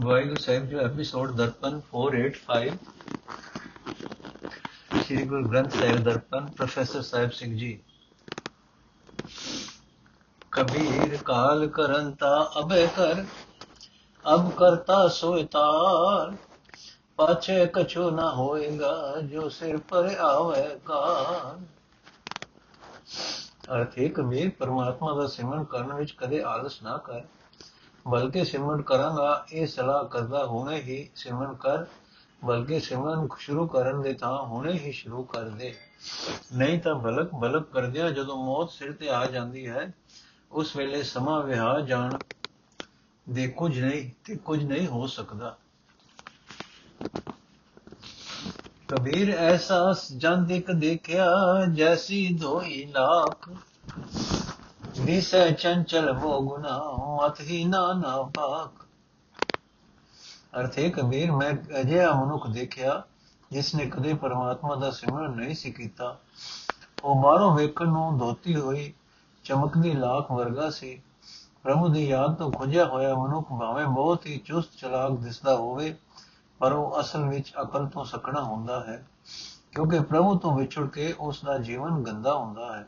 ਵਾਹਿਗੁਰੂ 0.00 0.36
ਸਾਹਿਬ 0.36 0.64
ਜੋ 0.66 0.78
episode 0.78 1.30
Darpan 1.30 1.80
485 1.90 2.70
Sri 5.04 5.24
Guru 5.24 5.48
Granth 5.48 5.72
Sahib 5.72 5.96
Darpan 5.96 6.46
professor 6.46 7.02
Sahib 7.02 7.30
Singh 7.30 7.56
ji. 7.56 7.80
Kabir 10.52 11.18
ਕਾਲ 11.24 11.66
ਕਰੰਤਾ 11.66 12.52
ਅਬੇ 12.58 12.88
ਕਰ 12.96 13.24
ਅਬ 14.34 14.50
ਕਰਤਾ 14.50 15.08
ਸੋਇਤਾਰ 15.08 16.36
ਪਾਛੇ 17.16 17.66
ਕਛੂ 17.66 18.10
ਨਾ 18.10 18.34
ਹੋਏਗਾ, 18.34 19.20
ਜੋ 19.20 19.48
ਸਿਰ 19.48 19.76
ਪਰ 19.76 20.10
ਆਵੇ 20.20 20.78
ਕਾਰ। 20.84 21.58
ਅਰਥੇ 23.74 24.08
ਕਬੀਰ 24.08 24.50
ਪਰਮਾਤਮਾ 24.50 25.14
ਦਾ 25.14 25.26
ਸਿਮਰਨ 25.26 25.64
ਕਰਨ 25.64 25.92
ਵਿੱਚ 25.92 26.12
ਕਦੇ 26.12 26.42
ਆਲਸ 26.42 26.82
ਨਾ 26.82 26.96
ਕਰ। 26.96 27.22
ਬਲਕਿ 28.06 28.44
ਸਿਮਰਨ 28.44 28.82
ਕਰਾਂਗਾ, 28.82 29.46
ਇਹ 29.52 29.66
ਸਲਾਹ 29.66 30.04
ਕਰਦਾ 30.04 30.46
ਹੁਣੇ 30.46 30.76
ਹੀ 30.76 31.10
ਸਿਮਰਨ 31.14 31.54
ਕਰ, 31.54 31.84
ਬਲਕਿ 32.44 32.80
ਸਿਮਰਨ 32.80 33.28
ਸ਼ੁਰੂ 33.38 33.66
ਕਰਨ 33.66 34.02
ਦੇ 34.02 34.12
ਤਾਂ 34.12 34.42
ਹੁਣੇ 34.42 34.72
ਹੀ 34.72 34.92
ਸ਼ੁਰੂ 34.92 35.22
ਕਰ 35.24 35.42
ਦੇ। 35.42 35.74
ਨਹੀਂ 36.56 36.78
ਤਾਂ 36.78 36.94
ਬਲਕ 36.94 37.30
ਬਲਕ 37.34 37.70
ਕਰਦਿਆਂ 37.72 38.10
ਜਦੋਂ 38.10 38.36
ਮੌਤ 38.44 38.70
ਸਿਰ 38.70 38.92
ਤੇ 38.92 39.08
ਆ 39.08 39.26
ਜਾਂਦੀ 39.26 39.66
ਹੈ, 39.68 39.92
ਉਸ 40.52 40.76
ਵੇਲੇ 40.76 41.02
ਸਮਾਂ 41.02 41.42
ਵਿਹਾ 41.42 41.80
ਜਾਣ 41.80 42.18
ਦੇ 43.30 43.48
ਕੁਝ 43.48 43.80
ਨਹੀਂ 43.80 44.10
ਤੇ 44.24 44.36
ਕੁਝ 44.36 44.64
ਨਹੀਂ 44.64 44.86
ਹੋ 44.86 45.06
ਸਕਦਾ। 45.06 45.56
ਕਬੀਰ 48.88 49.30
ਐਸਾ 49.30 49.94
ਜਨ 50.16 50.44
ਦੇਖ 50.44 50.70
ਦੇਖਿਆ, 50.70 51.26
ਜੈਸੀ 51.72 52.38
ਧੋਈ 52.40 52.84
ਲਾਖ 52.94 53.50
ਦਿਸੈ 54.96 55.50
ਚੰਚਲ 55.50 56.12
ਮੋਗੁਨਾ 56.12 56.78
ਮਤ 57.16 57.40
ਹੀ 57.40 57.64
ਨਾ 57.64 57.92
ਨਾ 57.92 58.22
ਪਾਕ 58.34 58.84
ਅਰਥੇ 60.58 60.88
ਕਬੀਰ 60.90 61.32
ਮੈਂ 61.32 61.50
ਅਜਿਹਾ 61.80 62.12
ਮਨੁੱਖ 62.14 62.46
ਦੇਖਿਆ 62.46 63.02
ਜਿਸ 63.50 63.74
ਨੇ 63.74 63.86
ਕਦੇ 63.86 64.12
ਪਰਮਾਤਮਾ 64.14 64.74
ਦਾ 64.74 64.90
ਸਿਮਰਨ 64.90 65.34
ਨਹੀਂ 65.36 65.54
ਸੀ 65.54 65.72
ਕੀਤਾ 65.72 66.16
ਉਹ 67.04 67.14
ਮਾਰੋ 67.14 67.50
ਵੇਖਣ 67.54 67.88
ਨੂੰ 67.88 68.18
ਧੋਤੀ 68.18 68.56
ਹੋਈ 68.56 68.92
ਚਮਕਦੀ 69.44 69.92
ਲਾਖ 69.92 70.30
ਵਰਗਾ 70.32 70.70
ਸੀ 70.70 71.00
ਪ੍ਰਭੂ 71.62 71.88
ਦੀ 71.88 72.06
ਯਾਦ 72.08 72.34
ਤੋਂ 72.34 72.50
ਖੁੰਝਿਆ 72.52 72.84
ਹੋਇਆ 72.84 73.14
ਮਨੁੱਖ 73.14 73.52
ਭਾਵੇਂ 73.52 73.86
ਬਹੁਤ 73.86 74.26
ਹੀ 74.26 74.38
ਚੁਸਤ 74.38 74.76
ਚਲਾਕ 74.78 75.18
ਦਿਸਦਾ 75.18 75.56
ਹੋਵੇ 75.56 75.94
ਪਰ 76.60 76.72
ਉਹ 76.72 77.00
ਅਸਲ 77.00 77.28
ਵਿੱਚ 77.28 77.52
ਅਕਲ 77.62 77.86
ਤੋਂ 77.86 78.04
ਸਕਣਾ 78.04 78.42
ਹੁੰਦਾ 78.42 78.80
ਹੈ 78.80 79.04
ਕਿਉਂਕਿ 79.72 80.00
ਪ੍ਰਭੂ 80.00 80.38
ਤੋਂ 80.38 80.56
ਵਿਛੜ 80.56 80.88
ਕੇ 80.88 81.14
ਉਸ 81.20 81.44
ਦਾ 81.44 81.58
ਜੀਵਨ 81.58 82.02
ਗੰਦਾ 82.02 82.34
ਹੁੰਦਾ 82.34 82.76
ਹੈ 82.76 82.86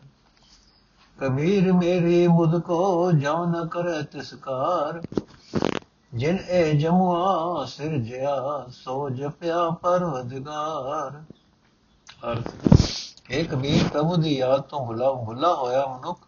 ਕਬੀਰ 1.18 1.72
ਮੇਰੀ 1.72 2.26
ਬੁੱਧ 2.28 2.58
ਕੋ 2.58 3.10
ਜਮ 3.12 3.44
ਨ 3.50 3.66
ਕਰੈ 3.68 4.00
ਤਿਸਕਾਰ 4.02 5.00
ਜਿਨ 6.14 6.38
ਇਹ 6.48 6.78
ਜਮੁਆ 6.80 7.64
ਸਿਰ 7.64 7.96
ਜਿਆ, 7.98 8.66
ਸੋ 8.70 9.08
ਜਪਿਆ 9.10 9.68
ਪਰਵਦਗਾਰ। 9.82 11.22
ਅਰਥ 12.22 13.30
ਇਹ 13.30 13.44
ਕਬੀਰ, 13.44 13.88
ਪ੍ਰਭੂ 13.88 14.16
ਦੀ 14.16 14.36
ਯਾਦ 14.36 14.60
ਤੋਂ 14.60 14.86
ਭੁਲਾ 14.86 15.12
ਭੁਲਾ 15.12 15.54
ਹੋਇਆ 15.54 15.86
ਮਨੁੱਖ, 15.86 16.18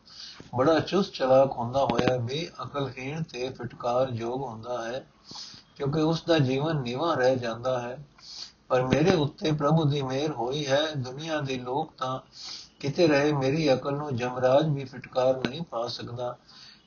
ਬੜਾ 0.55 0.79
ਚੁਸਤ 0.81 1.13
ਚਲਾਕ 1.13 1.53
ਹੁੰਦਾ 1.53 1.85
ਹੋਇਆ 1.85 2.17
ਵੀ 2.17 2.47
ਅਕਲਹੀਣ 2.63 3.23
ਤੇ 3.23 3.49
ਫਟਕਾਰ 3.51 4.09
ਯੋਗ 4.13 4.43
ਹੁੰਦਾ 4.43 4.83
ਹੈ, 4.85 5.05
ਕਿਉਂਕਿ 5.77 6.01
ਉਸ 6.01 6.23
ਦਾ 6.23 6.39
ਜੀਵਨ 6.39 6.81
ਨੀਵਾ 6.83 7.15
ਰਹਿ 7.15 7.37
ਜਾਂਦਾ 7.37 7.81
ਹੈ। 7.81 7.99
ਪਰ 8.69 8.83
ਮੇਰੇ 8.83 9.15
ਉੱਤੇ 9.17 9.53
ਪ੍ਰਭੂ 9.53 9.85
ਦੀ 9.85 10.03
ਮਿਹਰ 10.03 10.33
ਹੋਈ 10.33 10.67
ਹੈ, 10.67 10.81
ਦੁਨੀਆ 10.97 11.41
ਦੇ 11.41 11.57
ਲੋਕ 11.59 11.93
ਤਾਂ 11.99 12.19
ਕਿਤੇ 12.81 13.07
ਰਹੇ 13.07 13.33
ਮੇਰੀ 13.33 13.73
ਅਕਲ 13.73 13.95
ਨੂੰ 13.95 14.15
ਜਮਰਾਜ 14.17 14.69
ਵੀ 14.69 14.85
ਫਟਕਾਰ 14.85 15.37
ਨਹੀਂ 15.39 15.63
ਪਾ 15.71 15.87
ਸਕਦਾ, 15.89 16.37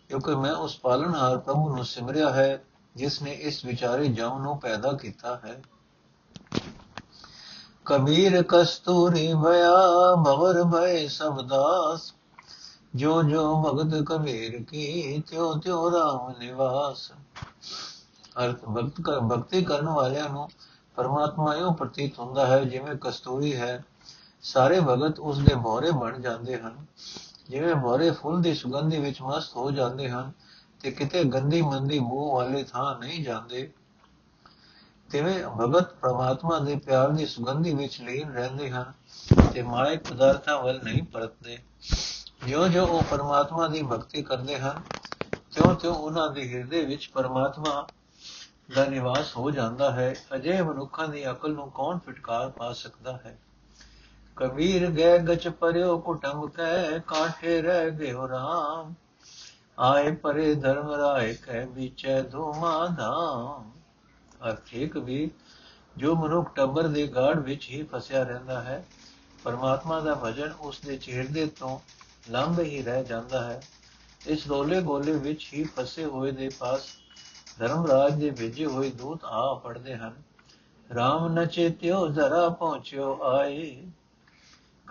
ਕਿਉਂਕਿ 0.09 0.35
ਮੈਂ 0.35 0.53
ਉਸ 0.53 0.77
ਪਾਲਣਹਾਰ 0.79 1.37
ਪ੍ਰਭੂ 1.37 1.75
ਨੂੰ 1.75 1.85
ਸਿਮਰਿਆ 1.85 2.29
ਹੈ, 2.29 2.63
ਜਿਸ 2.95 3.21
ਨੇ 3.21 3.31
ਇਸ 3.31 3.63
ਵਿਚਾਰੇ 3.65 4.07
ਜਮ 4.09 4.41
ਨੂੰ 4.41 4.57
ਪੈਦਾ 4.59 4.91
ਕੀਤਾ 4.93 5.39
ਹੈ। 5.45 5.61
ਕਬੀਰ 7.85 8.41
ਕਸਤੂਰੀ 8.43 9.27
ਭਇਆ 9.43 10.15
ਭਵਰ 10.25 10.63
ਭਏ 10.71 11.07
ਸਭ 11.07 11.41
ਦਾਸ 11.41 12.13
ਜੋ 12.95 13.21
ਜੋ 13.23 13.43
ਭਗਤ 13.63 14.03
ਕਬੀਰ 14.03 14.61
ਕੀ 14.63 15.21
ਤਿਉ 15.29 15.53
ਤਿਉ 15.59 15.91
ਰਾਮ 15.91 16.31
ਨਿਵਾਸ। 16.39 17.11
ਅਰਥ 18.43 18.65
ਭਗਤ 18.65 19.01
ਕਰ 19.01 19.19
ਭਗਤੀ 19.21 19.63
ਕਰਨ 19.63 19.87
ਵਾਲਿਆਂ 19.89 20.29
ਨੂੰ 20.29 20.47
ਪਰਮਾਤਮਾ 20.97 21.55
ਇਹੋ 21.55 21.71
ਪ੍ਰਤੀਤ 21.71 22.19
ਹੁੰਦਾ 22.19 22.45
ਹੈ, 22.45 22.63
ਜਿਵੇਂ 22.63 22.95
ਕਸਤੂਰੀ 22.95 23.55
ਹੈ। 23.55 23.83
ਸਾਰੇ 24.43 24.79
ਭਗਤ 24.79 25.19
ਉਸ 25.19 25.39
ਦੇ 25.39 25.55
ਭੋਰੇ 25.55 25.91
ਬਣ 25.91 26.19
ਜਾਂਦੇ 26.21 26.57
ਹਨ। 26.57 26.85
ਜਿਵੇਂ 27.49 27.75
ਭੋਰੇ 27.75 28.11
ਫੁੱਲ 28.11 28.41
ਦੀ 28.41 28.53
ਸੁਗੰਧੀ 28.53 28.99
ਵਿੱਚ 28.99 29.21
ਮਸਤ 29.21 29.55
ਹੋ 29.55 29.71
ਜਾਂਦੇ 29.71 30.09
ਹਨ 30.09 30.31
ਤੇ 30.79 30.91
ਕਿਤੇ 30.91 31.23
ਗੰਦੀ 31.23 31.61
ਮੰਦੀ 31.61 31.99
ਮੂੰਹ 31.99 32.33
ਵਾਲੇ 32.33 32.63
ਥਾਂ 32.63 32.99
ਨਹੀਂ 32.99 33.23
ਜਾਂਦੇ। 33.23 33.71
ਤਿਵੇਂ 35.09 35.43
ਭਗਤ 35.47 35.93
ਪ੍ਰਮਾਤਮਾ 35.93 36.59
ਦੇ 36.59 36.75
ਪਿਆਰ 36.75 37.09
ਦੀ 37.09 37.25
ਸੁਗੰਧੀ 37.25 37.73
ਵਿੱਚ 37.73 38.01
ਲੀਨ 38.01 38.31
ਰਹਿੰਦੇ 38.31 38.69
ਹਨ 38.71 38.93
ਤੇ 39.53 39.61
ਮਾਇਕ 39.61 40.03
ਪਦਾਰਥਾਂ 40.03 40.63
ਵੱਲ 40.63 40.79
ਨਹੀਂ 40.83 41.03
ਪਰਤਦੇ। 41.03 41.57
ਜਿਉਂ 42.45 42.67
ਜਿਉਂ 42.67 42.87
ਉਹ 42.87 43.03
ਪਰਮਾਤਮਾ 43.03 43.67
ਦੀ 43.67 43.81
ਭਗਤੀ 43.83 44.21
ਕਰਦੇ 44.21 44.59
ਹਨ 44.59 44.81
ਤਿਉਂ 45.51 45.75
ਤਿਉਂ 45.75 45.95
ਉਹਨਾਂ 45.95 46.29
ਦੇ 46.29 46.47
ਹਿਰਦੇ 46.53 46.85
ਵਿੱਚ 46.85 47.09
ਪਰਮਾਤਮਾ 47.13 47.87
ਦਾ 48.75 48.85
ਨਿਵਾਸ 48.85 49.37
ਹੋ 49.37 49.51
ਜਾਂਦਾ 49.51 49.91
ਹੈ। 49.91 50.13
ਅਜੇ 50.35 50.61
ਮਨੁੱਖਾਂ 50.61 51.07
ਦੀ 51.07 51.29
ਅਕਲ 51.31 51.53
ਨੂੰ 51.53 51.71
ਕੌਣ 51.71 51.97
ਫਟਕਾਰ 51.97 52.49
ਪਾ 52.49 52.73
ਸਕਦਾ 52.73 53.13
ਹੈ? 53.25 53.37
ਕਬੀਰ 54.37 54.89
ਗਏ 54.89 55.17
ਗਚ 55.19 55.47
ਪਰਿਓ 55.47 55.97
ਕੁਟੰਬ 55.99 56.49
ਕੈ 56.49 56.99
ਕਾਠੇ 56.99 57.61
ਰਹਿ 57.61 57.91
ਗਿਓ 57.91 58.27
ਰਾਮ। 58.27 58.93
ਆਏ 59.79 60.11
ਪਰੇ 60.11 60.55
ਧਰਮ 60.55 60.91
ਰਾਏ 60.91 61.33
ਕੈ 61.33 61.65
ਵਿਚੈ 61.65 62.21
ਧੂਮਾ 62.21 62.87
ਧਾਮ। 62.87 63.71
ਅਰਥੇ 64.49 64.87
ਕਬੀਰ, 64.87 65.29
ਜੋ 65.97 66.15
ਮਨੁੱਖ 66.15 66.55
ਟੱਬਰ 66.55 66.87
ਦੇ 66.87 67.07
ਗਾੜ 67.07 67.39
ਵਿੱਚ 67.39 67.69
ਹੀ 67.69 67.83
ਫਸਿਆ 67.83 68.23
ਰਹਿੰਦਾ 68.23 68.61
ਹੈ, 68.61 68.85
ਪਰਮਾਤਮਾ 69.43 69.99
ਦਾ 69.99 70.15
ਭਜਨ 70.23 70.51
ਉਸ 70.61 70.79
ਦੇ 70.79 70.97
ਚਿਹਰੇ 70.97 71.45
ਤੋਂ 71.45 71.79
ਲੰਘ 72.31 72.59
ਹੀ 72.59 72.83
ਰਹਿ 72.83 73.03
ਜਾਂਦਾ 73.03 73.43
ਹੈ। 73.43 73.61
ਇਸ 74.27 74.47
ਰੋਲੇ 74.47 74.81
ਗੋਲੇ 74.81 75.11
ਵਿੱਚ 75.11 75.49
ਹੀ 75.53 75.63
ਫਸੇ 75.63 76.05
ਹੋਏ 76.05 76.31
ਦੇ 76.31 76.49
ਪਾਸ 76.59 76.81
ਧਰਮਰਾਜ 77.59 78.13
ਦੇ 78.13 78.31
ਭੇਜੇ 78.31 78.65
ਹੋਏ 78.65 78.89
ਦੂਤ 78.89 79.25
ਆ 79.25 79.61
ਪੜਦੇ 79.63 79.95
ਹਨ। 79.95 80.13
RAM 80.89 81.29
ਨ 81.29 81.45
ਚੇਤਿਓ 81.45 82.07
ਜ਼ਰਾ 82.07 82.49
ਪਹੁੰਚਿਓ 82.49 83.19
ਆਏ। 83.23 83.87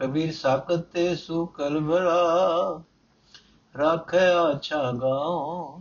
ਕਬੀਰ 0.00 0.32
ਸਾਖਤ 0.32 0.78
ਤੇ 0.78 1.16
ਸੁਕਲ 1.16 1.80
ਭਰਾ 1.80 2.82
ਰਾਖੇ 3.78 4.18
ਆਛਾ 4.18 4.92
ਗਾਉ। 4.92 5.80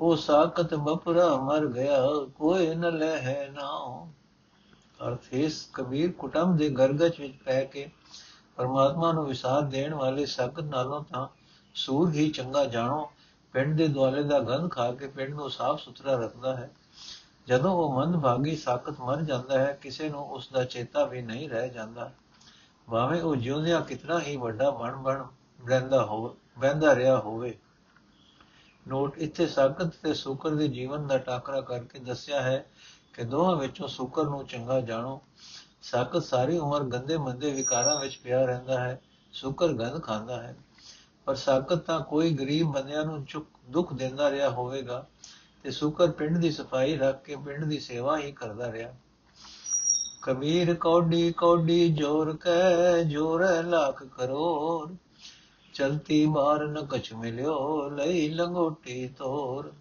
ਉਹ 0.00 0.16
ਸਾਖਤ 0.16 0.74
ਬਪਰਾ 0.74 1.36
ਮਰ 1.36 1.66
ਗਿਆ, 1.66 1.98
ਕੋਈ 2.34 2.74
ਨ 2.74 2.98
ਲਹਿ 2.98 3.50
ਨਾਉ। 3.50 4.06
ਅਰਥ 5.06 5.20
ਇਸ 5.32 5.70
ਕਬੀਰ 5.74 6.12
ਕੁਟੰਬ 6.12 6.56
ਦੇ 6.56 6.70
ਗਰਗਚ 6.70 7.20
ਵਿੱਚ 7.20 7.34
ਪੈ 7.44 7.64
ਕੇ 7.64 7.90
ਪਰਮਾਤਮਾ 8.56 9.12
ਨੂੰ 9.12 9.26
ਵਿਸਾਰ 9.26 9.62
ਦੇਣ 9.62 9.94
ਵਾਲੇ 9.94 10.26
ਸਾਖਤ 10.26 10.60
ਨਾਲੋਂ 10.60 11.04
ਤਾਂ 11.04 11.28
ਸੂਰ 11.74 12.12
ਹੀ 12.12 12.30
ਚੰਗਾ 12.30 12.64
ਜਾਣੋ। 12.64 13.12
ਪਿੰਡ 13.52 13.78
ਦੇ 13.78 13.88
ਦੁਆਲੇ 13.88 14.22
ਦਾ 14.22 14.40
ਗੰਧ 14.40 14.70
ਖਾ 14.70 14.92
ਕੇ 14.92 15.06
ਪਿੰਡ 15.06 15.34
ਨੂੰ 15.34 15.50
ਸਾਫ਼ 15.50 15.82
ਸੁਥਰਾ 15.82 16.16
ਰੱਖਦਾ 16.16 16.56
ਹੈ। 16.56 16.70
ਜਦੋਂ 17.46 17.72
ਉਹ 17.72 17.92
ਮੰਦ 17.92 18.16
ਭਾਗੀ 18.16 18.56
ਸਾਖਤ 18.56 19.00
ਮਰ 19.00 19.22
ਜਾਂਦਾ 19.22 19.58
ਹੈ, 19.58 19.78
ਕਿਸੇ 19.82 20.08
ਨੂੰ 20.08 20.30
ਉਸ 20.30 20.48
ਦਾ 20.52 20.64
ਚੇਤਾ 20.64 21.04
ਵੀ 21.04 21.22
ਨਹੀਂ 21.22 21.48
ਰਹਿ 21.48 21.70
ਜਾਂਦਾ। 21.70 22.12
ਭਾਵੇਂ 22.90 23.22
ਉਹ 23.22 23.36
ਜਿਉਂਦਿਆਂ 23.36 23.80
ਕਿਤਨਾ 23.80 24.20
ਹੀ 24.20 24.36
ਵੱਡਾ 24.36 24.70
ਬਣ 24.70 24.96
ਬਣ 24.96 25.24
ਰਹਿੰਦਾ 25.68 26.04
ਹੋ, 26.04 26.36
ਬਹਿੰਦਾ 26.58 26.94
ਰਿਹਾ 26.94 27.18
ਹੋਵੇ। 27.18 27.58
ਨੋਟ 28.88 29.18
ਇੱਥੇ 29.18 29.46
ਸਾਖਤ 29.46 29.86
ਤੇ 30.02 30.14
ਸੁਕਰ 30.14 30.50
ਦੇ 30.50 30.68
ਜੀਵਨ 30.68 31.06
ਦਾ 31.06 31.18
ਟਾਕਰਾ 31.18 31.60
ਕਰਕੇ 31.60 31.98
ਦੱਸਿਆ 31.98 32.42
ਹੈ 32.42 32.66
ਕਿ 33.12 33.24
ਦੋਹਾਂ 33.24 33.56
ਵਿੱਚੋਂ 33.56 33.88
ਸੁਕਰ 33.88 34.24
ਨੂੰ 34.24 34.46
ਚੰਗਾ 34.46 34.80
ਜਾਣੋ। 34.80 35.20
ਸਾਖਤ 35.82 36.22
ਸਾਰੀ 36.22 36.58
ਉਮਰ 36.58 36.84
ਗੰਦੇ 36.84 37.16
ਮੰਦੇ 37.16 37.52
ਵਿਕਾਰਾਂ 37.52 38.00
ਵਿੱਚ 38.00 38.20
ਪਿਆ 38.24 38.44
ਰਹਿੰਦਾ 38.44 38.80
ਹੈ, 38.80 39.00
ਸੁਕਰ 39.32 39.68
ਗੰਧ 39.68 40.02
ਖਾਂਦਾ 40.02 40.42
ਹੈ। 40.42 40.56
ਪਰ 41.24 41.34
ਸਾਖਤ 41.34 41.74
ਤਾਂ 41.74 42.00
ਕੋਈ 42.00 42.32
ਗਰੀਬ 42.32 42.72
ਬੰਦਿਆਂ 42.72 43.04
ਨੂੰ 43.04 43.24
ਚੁੱਕ, 43.24 43.46
ਦੁੱਖ 43.68 43.92
ਦਿੰਦਾ 43.92 44.30
ਰਿਹਾ 44.30 44.48
ਹੋਵੇਗਾ 44.48 45.06
ਤੇ 45.62 45.70
ਸੁਕਰ 45.70 46.10
ਪਿੰਡ 46.10 46.38
ਦੀ 46.38 46.50
ਸਫ਼ਾਈ 46.50 46.96
ਰੱਖ 46.96 47.22
ਕੇ 47.22 47.36
ਪਿੰਡ 47.36 47.64
ਦੀ 47.64 47.78
ਸੇਵਾ 47.78 48.18
ਹੀ 48.18 48.32
ਕਰਦਾ 48.32 48.72
ਰਿਹਾ। 48.72 48.94
ਕਬੀਰ 50.24 50.74
ਕੌਡੀ 50.74 51.32
ਕੌਡੀ 51.32 51.88
ਜੋਰ 51.88 52.36
ਕੈ 52.36 53.02
ਜੋਰ 53.02 53.42
ਲੱਖ 53.64 54.02
ਕਰੋੜ। 54.04 54.94
ਚਲਤੀ 55.74 56.26
ਮਾਰ 56.26 56.66
ਨ 56.66 56.86
ਕਛ 56.86 57.12
ਮਿਲਿਓ, 57.12 57.88
ਲਈ 57.90 58.28
ਲੰਗੋਟੀ 58.28 59.08
ਤੋਰ। 59.08 59.72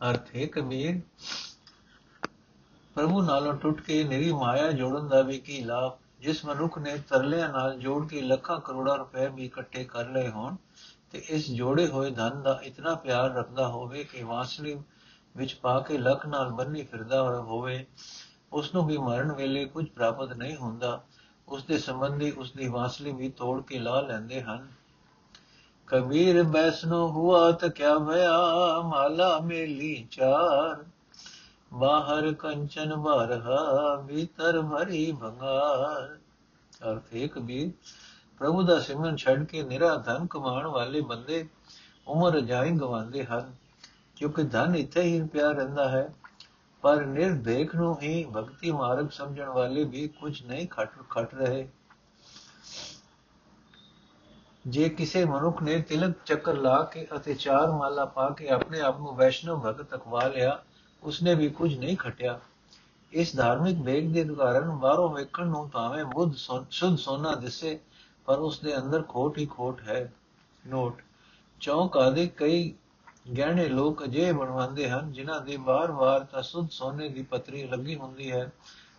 ਅਰਥੇ 0.00 0.46
ਕਬੀਰ, 0.46 1.00
ਪ੍ਰਭੂ 2.96 3.22
ਨਾਲੋਂ 3.22 3.54
ਟੁੱਟ 3.54 3.80
ਕੇ 3.80 4.04
ਨਿਰੀ 4.04 4.32
ਮਾਇਆ 4.32 4.72
ਜੋੜਨ 4.72 5.08
ਦਾ 5.08 5.22
ਵੀ 5.22 5.38
ਕੀ 5.38 5.62
ਲਾਭ? 5.62 5.98
ਜਿਸ 6.20 6.44
ਮਨੁੱਖ 6.44 6.78
ਨੇ 6.78 6.96
ਤਰਲਿਆਂ 7.08 7.48
ਨਾਲ 7.48 7.78
ਜੋੜ 7.78 8.08
ਕੇ 8.08 8.20
ਲੱਖਾਂ 8.20 8.60
ਕਰੋੜਾਂ 8.60 8.96
ਰੁਪਏ 8.98 9.28
ਵੀ 9.28 9.44
ਇਕੱਠੇ 9.44 9.84
ਕਰ 9.84 10.08
ਲਏ 10.08 10.28
ਹੋਣ, 10.28 10.56
ਤੇ 11.10 11.24
ਇਸ 11.28 11.50
ਜੋੜੇ 11.50 11.86
ਹੋਏ 11.86 12.10
ਧਨ 12.10 12.42
ਦਾ 12.42 12.60
ਇਤਨਾ 12.64 12.94
ਪਿਆਰ 12.94 13.34
ਰੱਖਦਾ 13.34 13.68
ਹੋਵੇ 13.68 14.04
ਕਿ 14.04 14.22
ਵਾਸਲੀ 14.22 14.76
ਵਿੱਚ 15.38 15.54
ਪਾ 15.54 15.78
ਕੇ 15.80 15.98
ਲੱਕ 15.98 16.26
ਨਾਲ 16.26 16.50
ਬੰਨੀ 16.50 16.82
ਫਿਰਦਾ 16.82 17.22
ਹੋਵੇ 17.22 17.86
ਉਸ 18.52 18.74
ਨੂੰ 18.74 18.86
ਵੀ 18.86 18.96
ਮਰਨ 18.98 19.32
ਵੇਲੇ 19.32 19.64
ਕੁਝ 19.64 19.86
ਪ੍ਰਾਪਤ 19.86 20.32
ਨਹੀਂ 20.32 20.56
ਹੁੰਦਾ। 20.56 21.00
ਉਸ 21.48 21.64
ਦੇ 21.64 21.78
ਸੰਬੰਧੀ 21.78 22.30
ਉਸ 22.30 22.52
ਦੀ 22.52 22.68
ਵਾਸਲੀ 22.68 23.12
ਵੀ 23.12 23.28
ਤੋੜ 23.28 23.62
ਕੇ 23.62 23.78
ਲਾ 23.78 24.00
ਲੈਂਦੇ 24.00 24.42
ਹਨ। 24.42 24.68
ਕਬੀਰ 25.86 26.42
ਬੈਸਨੋ 26.42 27.08
ਹੁਆ 27.08 27.50
ਤਾਂ 27.52 27.68
ਕਿਆ 27.68 27.98
ਭਇਆ, 27.98 28.38
ਮਾਲਾ 28.82 29.38
ਮੇਲੀ 29.38 30.08
ਚਾਰ। 30.10 30.84
ਬਾਹਰ 31.74 32.32
ਕੰਚਨ 32.34 32.96
ਭਰਹਾ 32.96 33.96
ਭੀਤਰ 34.08 34.60
ਭਰੀ 34.62 35.12
ਭੰਗਾਰ। 35.12 36.18
ਅਰਥ 36.84 37.14
ਹੈ 37.14 37.26
ਕਬੀਰ, 37.26 37.70
ਪ੍ਰਭੂ 38.38 38.62
ਦਾ 38.62 38.78
ਸਿਮਰਨ 38.80 39.16
ਛੱਡ 39.16 39.44
ਕੇ 39.44 39.62
ਨਿਰਾ 39.62 39.94
ਧਨ 39.96 40.26
ਕਮਾਉਣ 40.26 40.66
ਵਾਲੇ 40.66 41.00
ਬੰਦੇ 41.00 41.46
ਉਮਰ 42.06 42.40
ਜਾਈ 42.40 42.70
ਗਵਾਉਂਦੇ 42.70 43.24
ਹਨ। 43.24 43.52
ਕਿਉਂਕਿ 44.18 44.42
ਧਨ 44.42 44.74
ਇੱਥੇ 44.74 45.02
ਹੀ 45.02 45.20
ਪਿਆ 45.22 45.50
ਰਹਿੰਦਾ 45.50 45.88
ਹੈ, 45.88 46.08
ਪਰ 46.84 47.04
ਨਿਰਭੇਖ 47.06 47.74
ਨੂੰ 47.74 47.96
ਹੀ 48.02 48.24
ਭਗਤੀ 48.36 48.70
ਮਾਰਗ 48.70 49.08
ਸਮਝਣ 49.08 49.48
ਵਾਲੇ 49.48 49.84
ਵੀ 49.84 50.06
ਕੁਝ 50.20 50.42
ਨਹੀਂ 50.42 50.66
ਖਟ 50.68 50.90
ਖਟ 51.10 51.34
ਰਹੇ। 51.34 51.68
ਜੇ 54.66 54.88
ਕਿਸੇ 54.88 55.24
ਮਨੁੱਖ 55.24 55.62
ਨੇ 55.62 55.80
ਤਿਲਕ 55.80 56.16
ਚੱਕਰ 56.26 56.54
ਲਾ 56.54 56.82
ਕੇ 56.82 57.06
ਅਤੇ 57.16 57.34
ਚਾਰ 57.34 57.70
ਮਾਲਾ 57.70 58.04
ਪਾ 58.04 58.28
ਕੇ 58.30 58.48
ਆਪਣੇ 58.48 58.80
ਆਪ 58.80 58.98
ਨੂੰ 58.98 59.14
ਵੈਸ਼ਨਵ 59.16 59.60
ਭਗਤ 59.60 59.94
ਅਖਵਾ 59.94 60.26
ਲਿਆ, 60.28 60.58
ਉਸਨੇ 61.02 61.34
ਵੀ 61.34 61.48
ਕੁਝ 61.50 61.78
ਨਹੀਂ 61.78 61.96
ਖਟਿਆ। 61.96 62.38
ਇਸ 63.12 63.34
ਧਾਰਮਿਕ 63.36 63.80
ਵੇਗ 63.82 64.12
ਦੇ 64.12 64.24
ਕਾਰਨ 64.34 64.70
ਬਾਹਰੋਂ 64.70 65.08
ਵੇਖਣ 65.14 65.46
ਨੂੰ 65.46 65.68
ਭਾਵੇਂ 65.70 66.04
ਬੁੱਧ 66.04 66.34
ਸੁਧ 66.34 66.96
ਸੋਨਾ 66.96 67.34
ਦਿਸੇ, 67.34 67.78
ਪਰ 68.26 68.38
ਉਸ 68.38 68.58
ਦੇ 68.58 68.76
ਅੰਦਰ 68.76 69.02
ਖੋਟ 69.02 69.38
ਹੀ 69.38 69.46
ਖੋਟ 69.46 69.80
ਹੈ। 69.80 70.12
ਨੋਟ, 70.66 71.00
ਚੌਂਕ 71.60 71.96
ਆਦੇ 71.96 72.26
ਕਈ 72.26 72.74
ਗਹਿਣੇ 73.36 73.68
ਲੋਕ 73.68 74.04
ਅਜੇ 74.04 74.32
ਬਣਵਾਉਂਦੇ 74.32 74.90
ਹਨ 74.90 75.12
ਜਿਨ੍ਹਾਂ 75.12 75.40
ਦੀ 75.40 75.56
ਵਾਰ-ਵਾਰ 75.56 76.20
ਤਾਂ 76.20 76.42
ਸੁੱਧ 76.42 76.68
ਸੋਨੇ 76.70 77.08
ਦੀ 77.08 77.22
ਪਤਰੀ 77.22 77.66
ਲੱਗੀ 77.68 77.96
ਹੁੰਦੀ 77.96 78.32
ਹੈ, 78.32 78.52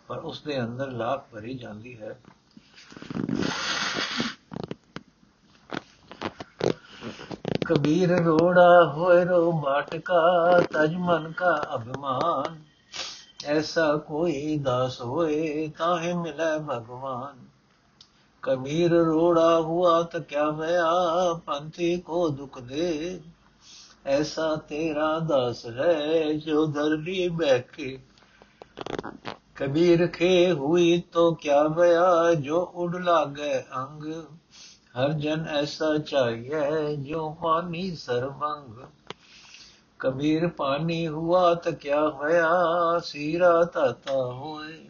ਪਰ 0.08 0.18
ਉਸ 0.18 0.42
ਦੇ 0.42 0.60
ਅੰਦਰ 0.60 0.90
ਲਾਖ 0.90 1.24
ਭਰੀ 1.32 1.54
ਜਾਂਦੀ 1.54 2.00
ਹੈ। 2.00 2.20
ਕਬੀਰ 7.66 8.24
ਰੋੜਾ 8.24 8.92
ਹੋਏ 8.96 9.24
ਰੋ 9.24 9.52
ਮਾਟਕਾ 9.52 10.60
ਤਜ 10.72 10.94
ਮਨ 10.94 11.32
ਕਾ 11.32 11.68
ਅਭਿਮਾਨ। 11.74 12.62
ਐਸਾ 13.46 13.96
ਕੋਈ 13.96 14.58
ਦਾਸ 14.58 15.00
ਹੋਏ 15.02 15.68
ਕਾਹੇ 15.68 16.14
ਮਿਲੇ 16.14 16.58
ਭਗਵਾਨ। 16.58 17.38
ਕਬੀਰ 18.42 18.90
ਰੋੜਾ 18.90 19.60
ਹੁਆ 19.60 20.02
ਤਾਂ 20.02 20.20
ਕਿਆ 20.20 20.50
ਹੋਇਆ 20.50 20.90
ਪੰਥੀ 21.46 21.96
ਕੋ 21.96 22.28
ਦੁਖ 22.28 22.60
ਦੇ। 22.60 23.20
ਐਸਾ 24.06 24.56
ਤੇਰਾ 24.56 25.18
ਦਾਸ 25.18 25.66
ਹੈ 25.66 26.32
ਜੋ 26.32 26.66
ਧਰਨੀ 26.66 27.28
ਬੈਠੇ 27.28 27.98
ਕਬੀਰ 29.54 30.06
ਖੇ 30.06 30.52
ਹੋਈ 30.52 31.02
ਤੋ 31.12 31.34
ਕਿਆ 31.34 31.68
ਭਇਆ 31.68 32.34
ਜੋ 32.34 32.72
ਉਡ 32.74 32.96
ਲਾਗੇ 32.96 33.60
ਅੰਗ। 33.76 34.04
ਹਰ 34.98 35.12
ਜਨ 35.12 35.46
ਐਸਾ 35.46 35.98
ਚਾਹੀਏ 35.98 36.96
ਜੋ 36.96 37.36
ਪਾਨੀ 37.42 37.96
ਸਰਵੰਗ। 37.96 38.86
ਕਬੀਰ 39.98 40.48
ਪਾਨੀ 40.48 41.08
ਹੁਆ 41.08 41.54
ਤ 41.54 41.68
ਕਿਆ 41.68 42.08
ਹੋਇਆ 42.08 42.50
ਸੀਰਾ 43.04 43.64
ਤਤਾ 43.64 44.24
ਹੋਏ। 44.32 44.88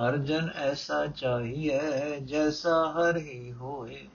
ਹਰ 0.00 0.16
ਜਨ 0.16 0.50
ਐਸਾ 0.54 1.06
ਚਾਹੀਏ 1.06 1.80
ਜੈਸਾ 2.20 2.92
ਹਰ 2.92 3.16
ਹੀ 3.16 3.52
ਹੋਏ। 3.52 4.08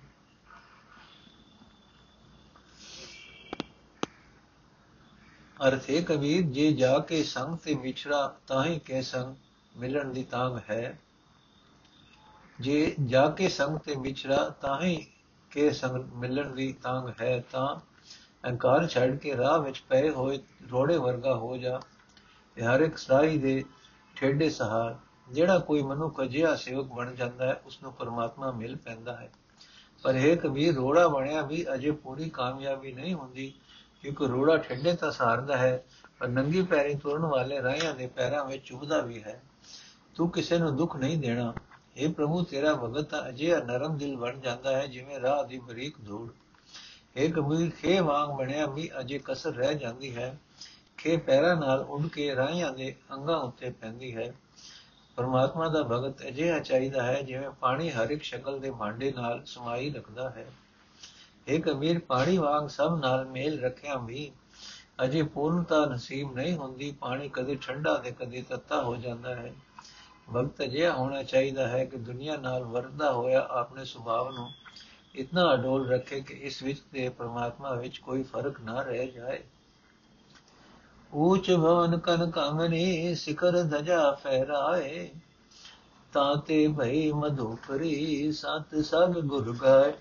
ਅਰਥੇ 5.68 6.02
ਕਬੀਰ, 6.02 6.42
ਜੇ 6.42 6.74
ਜਾ 6.74 7.00
ਕੇ 7.00 7.24
ਸੰਗ 7.24 7.58
ਤੇ 7.58 7.74
ਵਿਛੜਾ, 7.74 8.36
ਤਾਂ 8.48 8.66
ਹੀ 8.66 8.80
ਕੇ 8.80 9.02
ਸੰਗ 9.02 9.36
ਮਿਲਣ 9.78 10.14
ਦੀ 10.14 10.24
ਤਾਂਗ 10.24 10.60
ਹੈ। 10.70 11.00
ਜੇ 12.60 12.96
ਜਾ 13.06 13.30
ਕੇ 13.30 13.50
ਸੰਗ 13.50 13.78
ਤੇ 13.78 13.96
ਵਿਛੜਾ, 13.96 14.50
ਤਾਂ 14.62 14.82
ਹੀ 14.82 15.08
ਕੇ 15.52 15.72
ਸੰਗ 15.72 16.04
ਮਿਲਣ 16.14 16.56
ਦੀ 16.56 16.74
ਤਾਂਗ 16.74 17.22
ਹੈ, 17.22 17.44
ਤਾਂ 17.52 17.76
ਅਹੰਕਾਰ 18.48 18.88
ਛੱਡ 18.88 19.18
ਕੇ 19.18 19.38
ਰਾਹ 19.38 19.60
ਵਿੱਚ 19.60 19.84
ਪਏ 19.90 20.10
ਹੋਏ 20.10 20.40
ਰੋੜੇ 20.72 20.98
ਵਰਗਾ 20.98 21.36
ਹੋ 21.36 21.58
ਜਾ। 21.58 21.80
ਇਹ 22.58 22.64
ਹਰ 22.64 22.82
ਇੱਕ 22.82 22.98
ਸਾਈ 22.98 23.38
ਦੇ 23.38 23.64
ਠੇਡੇ 24.16 24.50
ਸਹਾਰ, 24.50 24.96
ਜਿਹੜਾ 25.32 25.60
ਕੋਈ 25.60 25.82
ਮਨੁੱਖ 25.82 26.22
ਅਜਿਹਾ 26.22 26.56
ਸੇਵਕ 26.56 26.86
ਬਣ 26.86 27.16
ਜਾਂਦਾ 27.16 27.48
ਹੈ 27.48 27.62
ਉਸ 27.66 27.84
ਨੂੰ 27.84 27.94
ਪਰਮਾਤਮਾ 27.94 28.52
ਮਿਲ 28.52 28.76
ਪੈਂਦਾ 28.76 29.18
ਹੈ। 29.18 29.32
ਪਰ 30.04 30.16
ਇਹ 30.16 30.38
ਕਬੀਰ 30.38 30.76
ਰੋੜਾ 30.76 31.08
ਬਣਿਆ 31.08 31.42
ਵੀ 31.42 31.66
ਅਜੇ 31.74 31.92
ਪੂਰੀ 31.92 32.30
ਕਾਮਯਾਬੀ 32.30 32.92
ਨਹੀਂ 32.92 33.14
ਹੁੰਦੀ। 33.14 33.54
ਕਿਉਂਕਿ 34.06 34.28
ਰੋੜਾ 34.28 34.58
ਠੇਡੇ 34.58 34.94
ਤਾਂ 34.94 35.12
ਸਹਾਰਦਾ 35.12 35.58
ਹੈ, 35.58 35.84
ਪਰ 36.20 36.28
ਨੰਗੀ 36.28 36.62
ਪੈਰੀ 36.62 36.96
ਤੁਰਨ 36.96 37.22
ਵਾਲੇ 37.22 37.62
ਰਾਹਾਂ 37.62 37.94
ਦੇ 37.94 38.08
ਪੈਰਾਂ 38.08 38.46
ਵਿੱਚ 38.46 38.64
ਚੁਭਦਾ 38.64 39.02
ਵੀ 39.02 39.24
ਹੈ। 39.24 39.42
ਤੂੰ 40.16 40.30
ਕਿਸੇ 40.30 40.58
ਨੂੰ 40.58 40.76
ਦੁੱਖ 40.76 40.96
ਨਹੀਂ 40.96 41.18
ਦੇਣਾ। 41.18 41.54
हे 41.72 42.12
ਪ੍ਰਭੂ, 42.12 42.44
ਤੇਰਾ 42.44 42.74
ਭਗਤ 42.74 43.10
ਤਾਂ 43.10 43.30
ਅਜਿਹਾ 43.30 43.60
ਨਰਮ 43.60 43.98
ਦਿਲ 43.98 44.18
ਬਣ 44.18 44.40
ਜਾਂਦਾ 44.40 44.78
ਹੈ 44.78 44.88
ਜਿਵੇਂ 44.88 45.20
ਰਾਹ 45.20 45.44
ਦੀ 45.44 45.60
ਬਰੀਕ 45.60 45.96
ਧੂੜ। 46.06 46.30
हे 47.18 47.32
ਕਬੀਰ, 47.32 47.70
ਖੇ 47.70 48.00
ਵਾਂਗ 48.00 48.38
ਬਣਿਆ 48.38 48.66
ਵੀ 48.66 48.90
ਅਜੇ 49.00 49.20
ਕਸਰ 49.26 49.54
ਰਹਿ 49.54 49.76
ਜਾਂਦੀ 49.76 50.16
ਹੈ। 50.16 50.38
ਖੇ 50.98 51.18
ਪੈਰਾਂ 51.18 51.56
ਨਾਲ 51.56 51.80
ਉੱਡ 51.80 52.08
ਕੇ 52.08 52.36
ਰਾਹਾਂ 52.36 52.74
ਦੇ 52.74 52.96
ਅੰਗਾਂ 53.12 53.38
ਉੱਤੇ 53.38 53.70
ਪੈਂਦੀ 53.70 54.16
ਹੈ। 54.16 54.34
ਪਰਮਾਤਮਾ 55.16 55.68
ਦਾ 55.68 55.84
ਭਗਤ 55.84 56.28
ਅਜਿਹਾ 56.28 56.60
ਚਾਹੀਦਾ 56.60 57.04
ਹੈ 57.04 57.22
ਜਿਵੇਂ 57.22 57.50
ਪਾਣੀ 57.50 57.92
ਹਰ 57.92 58.10
ਇੱਕ 58.10 58.24
ਸ਼ਕਲ 58.24 58.60
ਦੇ 58.60 58.72
ਭਾਂਡੇ 58.72 59.12
ਨਾਲ 59.12 59.42
ਸਮਾਈ 59.46 59.90
ਰੱਖਦਾ 59.90 60.30
ਹੈ। 60.30 60.46
हे 61.48 61.62
ਕਬੀਰ 61.62 62.00
ਪਾਣੀ 62.00 62.38
ਵਾਂਗ 62.38 62.68
ਸਭ 62.68 63.00
ਨਾਲ 63.00 63.26
ਮੇਲ 63.26 63.60
ਰੱਖਿਆ 63.60 63.96
ਵੀ 63.98 64.32
ਅਜੇ 65.04 65.24
ਪੂਰਨਤਾ 65.24 65.86
ਨਸੀਬ 65.86 66.34
ਨਹੀਂ 66.34 66.56
ਹੁੰਦੀ, 66.58 66.92
ਪਾਣੀ 66.92 67.30
ਕਦੇ 67.30 67.56
ਠੰਡਾ 67.56 67.94
ਤੇ 67.94 68.12
ਕਦੇ 68.12 68.42
ਤੱਤਾ 68.50 68.82
ਹੋ 68.84 68.96
ਜਾਂਦਾ 68.96 69.36
ਹੈ। 69.36 69.54
ਭਗਤ 70.34 70.62
ਅਜਿਹਾ 70.62 70.92
ਹੋਣਾ 70.94 71.24
ਚਾਹੀਦਾ 71.24 71.68
ਹੈ 71.68 71.86
ਕਿ 71.86 71.98
ਦੁਨੀਆ 71.98 72.38
ਨਾਲ 72.38 72.64
ਵਰਦਾ 72.64 73.12
ਹੋਇਆ 73.12 73.48
ਆਪਣੇ 73.50 73.86
ਸੁਭਾਅ 73.86 74.32
ਨੂੰ 74.32 74.50
ਇਤਨਾ 75.16 75.54
ਅਡੋਲ 75.54 75.88
ਰੱਖੇ 75.90 76.22
ਕਿ 76.22 76.34
ਇਸ 76.34 76.64
ਵਿੱਚ 76.64 76.80
ਤੇ 76.94 77.10
ਪਰਮਾਤਮਾ 77.10 77.74
ਵਿੱਚ 77.74 77.98
ਕੋਈ 77.98 78.24
ਫ਼ਰਕ 78.24 78.62
ਨਾ 78.62 78.82
ਰਹਿ 78.82 79.08
ਜਾਏ। 79.08 79.44
ਊਚ 81.16 81.52
ਭਵਨ 81.52 81.98
ਕਨ 81.98 82.32
ਕਾਮਨੀ 82.32 83.16
ਸਿਖਰ 83.16 83.64
ਧਜਾ 83.64 84.12
ਫਹਿਰਾਏ 84.12 85.10
ਤਾਤੇ 86.14 86.68
ਭਈ 86.68 87.12
ਮਧੂਪਰੀ, 87.12 88.32
ਸਤ 88.32 88.76
ਸਭ 88.86 89.12
ਗੁਰ 89.12 89.56
ਗਾਏ। 89.62 89.94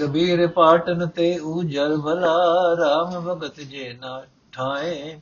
ਕਬੀਰ 0.00 0.48
ਪਾਟਨ 0.48 1.08
ਤੇ 1.08 1.38
ਉਜਲ 1.38 2.00
ਭਲਾ 2.00 2.36
RAM 2.74 3.20
ਭਗਤ 3.20 3.60
ਜੇ 3.60 3.98
ਨਾ 4.00 4.22
ਠਾਏ। 4.52 5.20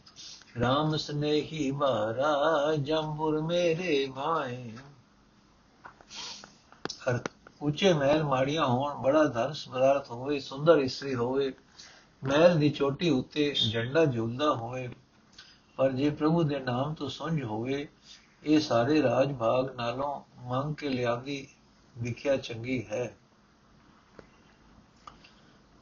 ਰਾਮ 0.60 0.96
ਸਨੇਹੀ 0.96 1.70
ਬਾਰਾ 1.70 2.74
ਜੰਬੁਰ 2.76 3.40
ਮੇਰੇ 3.40 4.12
ਭਾਏ। 4.16 4.72
ਅਰਥ 7.10 7.28
ਉੱਚੇ 7.62 7.92
ਮਹਿਲ 7.92 8.22
ਮਾੜੀਆਂ 8.24 8.66
ਹੋਣ, 8.66 8.94
ਬੜਾ 8.94 9.24
ਧਨ 9.24 9.52
ਸਮਰਾਰਥ 9.52 10.10
ਹੋਵੇ, 10.10 10.40
ਸੁੰਦਰ 10.40 10.78
ਇਸਤਰੀ 10.78 11.14
ਹੋਵੇ, 11.14 11.52
ਮਹਿਲ 12.24 12.58
ਦੀ 12.58 12.70
ਚੋਟੀ 12.70 13.10
ਉੱਤੇ 13.10 13.54
ਝੰਡਾ 13.72 14.04
ਝੂਲਦਾ 14.04 14.54
ਹੋਵੇ। 14.54 14.88
ਪਰ 15.76 15.92
ਜੇ 15.92 16.10
ਪ੍ਰਭੂ 16.10 16.42
ਦੇ 16.42 16.58
ਨਾਮ 16.58 16.94
ਤੋਂ 16.94 17.08
ਸੁੰਝ 17.08 17.42
ਹੋਵੇ, 17.42 17.88
ਇਹ 18.44 18.60
ਸਾਰੇ 18.60 19.02
ਰਾਜ 19.02 19.34
ਭਾਗ 19.34 19.76
ਨਾਲੋਂ 19.76 20.20
ਮੰਗ 20.42 20.74
ਕੇ 20.74 20.88
ਲਿਆਂਦੀ 20.88 21.48
ਵਿਖਿਆ 21.98 22.36
ਚੰਗੀ 22.36 22.86
ਹੈ। 22.92 23.16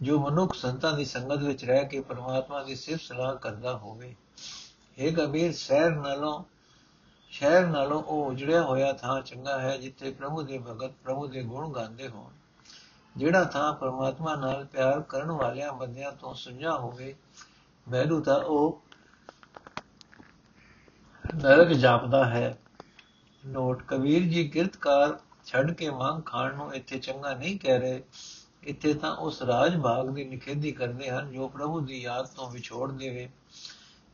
ਜੋ 0.02 0.18
ਮਨੁੱਖ 0.20 0.54
ਸੰਤਾਂ 0.54 0.92
ਦੀ 0.92 1.04
ਸੰਗਤ 1.04 1.42
ਵਿੱਚ 1.42 1.64
ਰਹਿ 1.64 1.84
ਕੇ 1.84 2.00
ਪਰਮਾਤਮਾ 2.00 2.62
ਦੀ 2.62 2.74
ਸਿਫਤ 2.74 3.00
ਸਲਾਹ 3.00 3.34
ਕਰਦਾ 3.36 3.76
ਹੋਵੇ। 3.76 4.14
ਇਹ 4.98 5.16
ਕਬੀਰ 5.16 5.52
ਸ਼ਹਿਰ 5.52 5.90
ਨਾਲੋਂ 5.90 6.42
ਸ਼ਹਿਰ 7.30 7.66
ਨਾਲੋਂ 7.66 8.02
ਉਹ 8.02 8.26
ਉਜੜਿਆ 8.26 8.62
ਹੋਇਆ 8.62 8.92
ਥਾਂ 8.92 9.20
ਚੰਗਾ 9.22 9.58
ਹੈ 9.60 9.76
ਜਿੱਥੇ 9.76 10.10
ਪ੍ਰਭੂ 10.10 10.42
ਦੇ 10.42 10.58
ਭਗਤ, 10.58 10.92
ਪ੍ਰਭੂ 11.04 11.26
ਦੇ 11.26 11.42
ਗੁਣ 11.42 11.72
ਗਾਉਂਦੇ 11.72 12.08
ਹੋਣ। 12.08 12.30
ਜਿਹੜਾ 13.16 13.44
ਥਾਂ 13.44 13.72
ਪਰਮਾਤਮਾ 13.72 14.34
ਨਾਲ 14.36 14.64
ਪਿਆਰ 14.64 15.00
ਕਰਨ 15.00 15.30
ਵਾਲਿਆਂ 15.30 15.72
ਬੰਦਿਆਂ 15.72 16.12
ਤੋਂ 16.12 16.34
ਸੁਝਾ 16.34 16.72
ਹੋਵੇ, 16.72 17.14
ਮੈਨੂੰ 17.86 18.22
ਤਾਂ 18.22 18.38
ਉਹ 18.40 18.82
ਨਰਕ 21.24 21.68
ਜਾਪਦਾ 21.68 22.24
ਹੈ। 22.24 22.58
ਨੋਟ, 23.46 23.82
ਕਬੀਰ 23.82 24.22
ਜੀ 24.22 24.48
ਕਿਰਤਕਾਰ 24.48 25.18
ਛੱਡ 25.44 25.70
ਕੇ 25.70 25.90
ਮੰਗ 25.90 26.22
ਖਾਣ 26.22 26.54
ਨੂੰ 26.54 26.74
ਇੱਥੇ 26.74 26.98
ਚੰਗਾ 26.98 27.34
ਨਹੀਂ 27.34 27.58
ਕਹਿ 27.58 27.78
ਰਹੇ। 27.78 28.02
ਇੱਥੇ 28.66 28.94
ਤਾਂ 28.94 29.16
ਉਸ 29.16 29.42
ਰਾਜ 29.42 29.80
ਭਾਗ 29.80 30.08
ਦੀ 30.08 30.24
ਨਿਖੇਧੀ 30.24 30.72
ਕਰਦੇ 30.72 31.10
ਹਨ, 31.10 31.32
ਜੋ 31.32 31.48
ਪ੍ਰਭੂ 31.48 31.80
ਦੀ 31.80 32.02
ਯਾਦ 32.02 32.26
ਤੋਂ 32.26 32.50
ਵਿਛੋੜ 32.50 32.92
ਦੇਵੇ। 32.92 33.28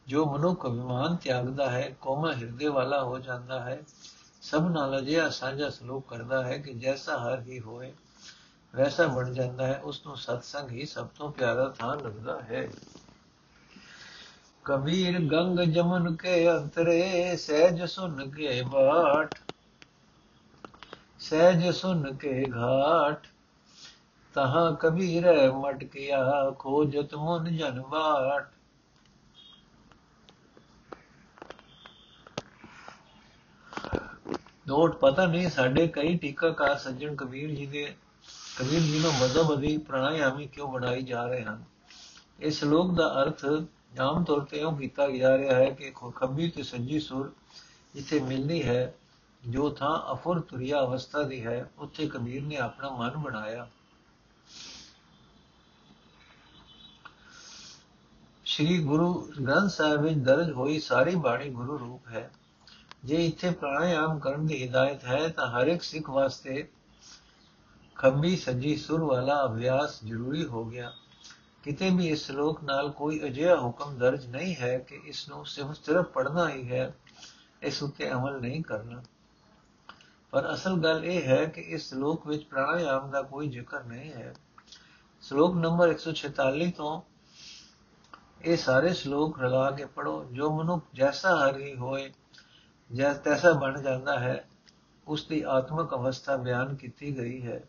ਜੋ 0.06 0.24
ਮਨੁੱਖ 0.26 0.66
ਅਭਿਮਾਨ 0.66 1.16
ਤਿਆਗਦਾ 1.16 1.70
ਹੈ, 1.70 1.96
ਕੋਮਲ 2.00 2.34
ਹਿਰਦੇ 2.34 2.68
ਵਾਲਾ 2.68 3.02
ਹੋ 3.02 3.18
ਜਾਂਦਾ 3.18 3.60
ਹੈ, 3.60 3.82
ਸਭ 4.42 4.68
ਨਾਲ 4.68 4.98
ਅਜਿਹਾ 4.98 5.28
ਸਾਂਝਾ 5.28 5.70
ਸਲੂਕ 5.70 6.08
ਕਰਦਾ 6.08 6.44
ਹੈ 6.44 6.58
ਕਿ 6.58 6.74
ਜੈਸਾ 6.74 7.18
ਹਰ 7.18 7.40
ਹੀ 7.40 7.60
ਹੋਏ, 7.60 7.92
ਵੈਸਾ 8.74 9.06
ਬਣ 9.06 9.32
ਜਾਂਦਾ 9.32 9.66
ਹੈ, 9.66 9.80
ਉਸ 9.84 10.06
ਨੂੰ 10.06 10.16
ਸਤਸੰਗ 10.16 10.70
ਹੀ 10.70 10.86
ਸਭ 10.86 11.06
ਤੋਂ 11.06 11.32
ਪਿਆਰਾ 11.32 11.68
ਥਾਂ 11.78 11.96
ਲੱਗਦਾ 11.96 12.40
ਹੈ। 12.42 12.70
ਕਬੀਰ 14.64 15.18
ਗੰਗ 15.20 15.60
ਜਮਨ 15.60 16.16
ਕੇ 16.16 16.50
ਅੰਤਰੇ, 16.50 17.36
ਸਹਿਜ 17.36 17.84
ਸੁਨ 17.84 18.30
ਕੇ 18.30 18.62
ਬਾਟ, 18.62 19.34
ਸਹਿਜ 21.18 21.70
ਸੁਨ 21.70 22.14
ਕੇ 22.14 22.44
ਘਾਟ। 22.56 23.26
ਤਹਾਂ 24.34 24.72
ਕਬੀਰ 24.72 25.26
ਮਟਕਿਆ 25.52 26.50
ਖੋਜਤ 26.58 27.14
ਮਨ 27.14 27.56
ਜਨ 27.56 27.80
ਬਾਟ 27.82 28.50
ਨੋਟ, 34.68 34.94
ਪਤਾ 34.96 35.26
ਨਹੀਂ, 35.26 35.48
ਸਾਡੇ 35.50 35.86
ਕਈ 35.88 36.16
ਟੀਕਾਕਾਰ 36.18 36.76
ਸੱਜਣ 36.78 37.14
ਕਬੀਰ 37.14 37.50
ਜੀ 37.50 37.66
ਦੇ, 37.66 37.84
ਕਬੀਰ 38.58 38.80
ਜੀ 38.80 38.98
ਨੂੰ 38.98 39.12
ਮਜ਼ਹਬ 39.12 39.52
ਅਧੀ 39.54 39.76
ਪ੍ਰਾਣਾਯਾਮੀ 39.78 40.46
ਕਿਉਂ 40.46 40.68
ਬਣਾਈ 40.72 41.02
ਜਾ 41.02 41.26
ਰਹੇ 41.26 41.42
ਹਨ? 41.42 41.62
ਇਸ 42.40 42.58
ਸ਼ਲੋਕ 42.58 42.94
ਦਾ 42.94 43.08
ਅਰਥ 43.22 43.44
ਆਮ 44.00 44.24
ਤੌਰ 44.24 44.40
ਤੇ 44.40 44.62
ਉਹ 44.62 44.76
ਕੀਤਾ 44.76 45.08
ਜਾ 45.10 45.36
ਰਿਹਾ 45.38 45.54
ਹੈ 45.54 45.70
ਕਿ 45.70 45.92
ਖੱਬੀ 46.16 46.48
ਤੇ 46.50 46.62
ਸੱਜੀ 46.62 47.00
ਸੁਰ 47.00 47.32
ਜਿੱਥੇ 47.94 48.20
ਮਿਲਦੀ 48.20 48.62
ਹੈ, 48.62 48.94
ਜੋ 49.42 49.70
ਥਾਂ 49.70 50.12
ਅਫੁਰ 50.12 50.40
ਤੁਰਿਆ 50.40 50.80
ਅਵਸਥਾ 50.80 51.22
ਦੀ 51.22 51.44
ਹੈ, 51.46 51.70
ਉੱਥੇ 51.78 52.06
ਕਬੀਰ 52.06 52.42
ਨੇ 52.42 52.56
ਆਪਣਾ 52.56 52.90
ਮਨ 52.90 53.16
ਬਣਾਇਆ। 53.16 53.68
ਸ੍ਰੀ 58.52 58.78
ਗੁਰੂ 58.78 59.32
ਗ੍ਰੰਥ 59.46 59.70
ਸਾਹਿਬ 59.70 60.00
ਵਿੱਚ 60.00 60.18
ਦਰਜ 60.18 60.50
ਹੋਈ 60.50 60.78
ਸਾਰੀ 60.78 61.14
ਬਾਣੀ 61.14 61.50
ਗੁਰੂ 61.50 61.78
ਰੂਪ 61.78 62.08
ਹੈ। 62.08 62.30
ਜੇ 63.04 63.26
ਇੱਥੇ 63.26 63.50
ਪ੍ਰਾਣਾਯਾਮ 63.50 64.18
ਕਰਨ 64.18 64.46
ਦੀ 64.46 64.62
ਹਿਦਾਇਤ 64.62 65.04
ਹੈ, 65.04 65.28
ਤਾਂ 65.28 65.46
ਹਰ 65.46 65.66
ਇੱਕ 65.66 65.82
ਸਿੱਖ 65.82 66.10
ਵਾਸਤੇ 66.10 66.68
ਖੱਬੀ 67.96 68.36
ਸੱਜੀ, 68.36 68.76
ਸੁਰ 68.76 69.00
ਵਾਲਾ 69.00 69.44
ਅਭਿਆਸ 69.44 70.04
ਜ਼ਰੂਰੀ 70.04 70.44
ਹੋ 70.44 70.64
ਗਿਆ। 70.64 70.92
ਕਿਤੇ 71.62 71.90
ਵੀ 71.90 72.08
ਇਸ 72.08 72.26
ਸ਼ਲੋਕ 72.26 72.64
ਨਾਲ 72.64 72.90
ਕੋਈ 72.90 73.20
ਅਜਿਹਾ 73.24 73.56
ਹੁਕਮ 73.56 73.98
ਦਰਜ 73.98 74.26
ਨਹੀਂ 74.26 74.56
ਹੈ 74.56 74.78
ਕਿ 74.78 75.00
ਇਸ 75.04 75.28
ਨੂੰ 75.28 75.46
ਸਿਰਫ 75.46 75.72
ਸਿਰਫ 75.84 76.04
ਪੜ੍ਹਨਾ 76.04 76.48
ਹੀ 76.48 76.68
ਹੈ, 76.68 76.94
ਇਸ 77.62 77.82
ਉੱਤੇ 77.82 78.12
ਅਮਲ 78.12 78.40
ਨਹੀਂ 78.40 78.62
ਕਰਨਾ। 78.62 79.02
ਪਰ 80.30 80.54
ਅਸਲ 80.54 80.74
ਗੱਲ 80.74 81.04
ਇਹ 81.04 81.22
ਹੈ 81.22 81.44
ਕਿ 81.44 81.60
ਇਸ 81.60 81.88
ਸ਼ਲੋਕ 81.88 82.26
ਵਿੱਚ 82.26 82.44
ਪ੍ਰਾਣਾਯਾਮ 82.44 83.10
ਦਾ 83.10 83.22
ਕੋਈ 83.22 83.48
ਜ਼ਿਕਰ 83.48 83.84
ਨਹੀਂ 83.84 84.12
ਹੈ। 84.12 84.34
ਸ਼ਲੋਕ 85.22 85.56
ਨੰਬਰ 85.56 85.88
146 85.88 86.70
ਤੋਂ 86.70 87.11
ਇਹ 88.44 88.56
ਸਾਰੇ 88.56 88.92
ਸ਼ਲੋਕ 88.92 89.40
ਰਲਾ 89.40 89.70
ਕੇ 89.70 89.84
ਪੜੋ 89.84 90.24
ਜੋ 90.32 90.50
ਮਨੁੱਖ 90.56 90.84
ਜੈਸਾ 90.94 91.50
ਹਰੀ 91.50 91.76
ਹੋਏ, 91.76 92.12
ਜੈ, 92.92 93.12
ਤੈਸਾ 93.12 93.52
ਬਣ 93.52 93.82
ਜਾਂਦਾ 93.82 94.18
ਹੈ 94.18 94.48
ਉਸ 95.08 95.26
ਦੀ 95.26 95.42
ਆਤਮਿਕ 95.42 95.94
ਅਵਸਥਾ 95.94 96.36
ਬਿਆਨ 96.36 96.74
ਕੀਤੀ 96.74 97.16
ਗਈ 97.18 97.46
ਹੈ। 97.46 97.60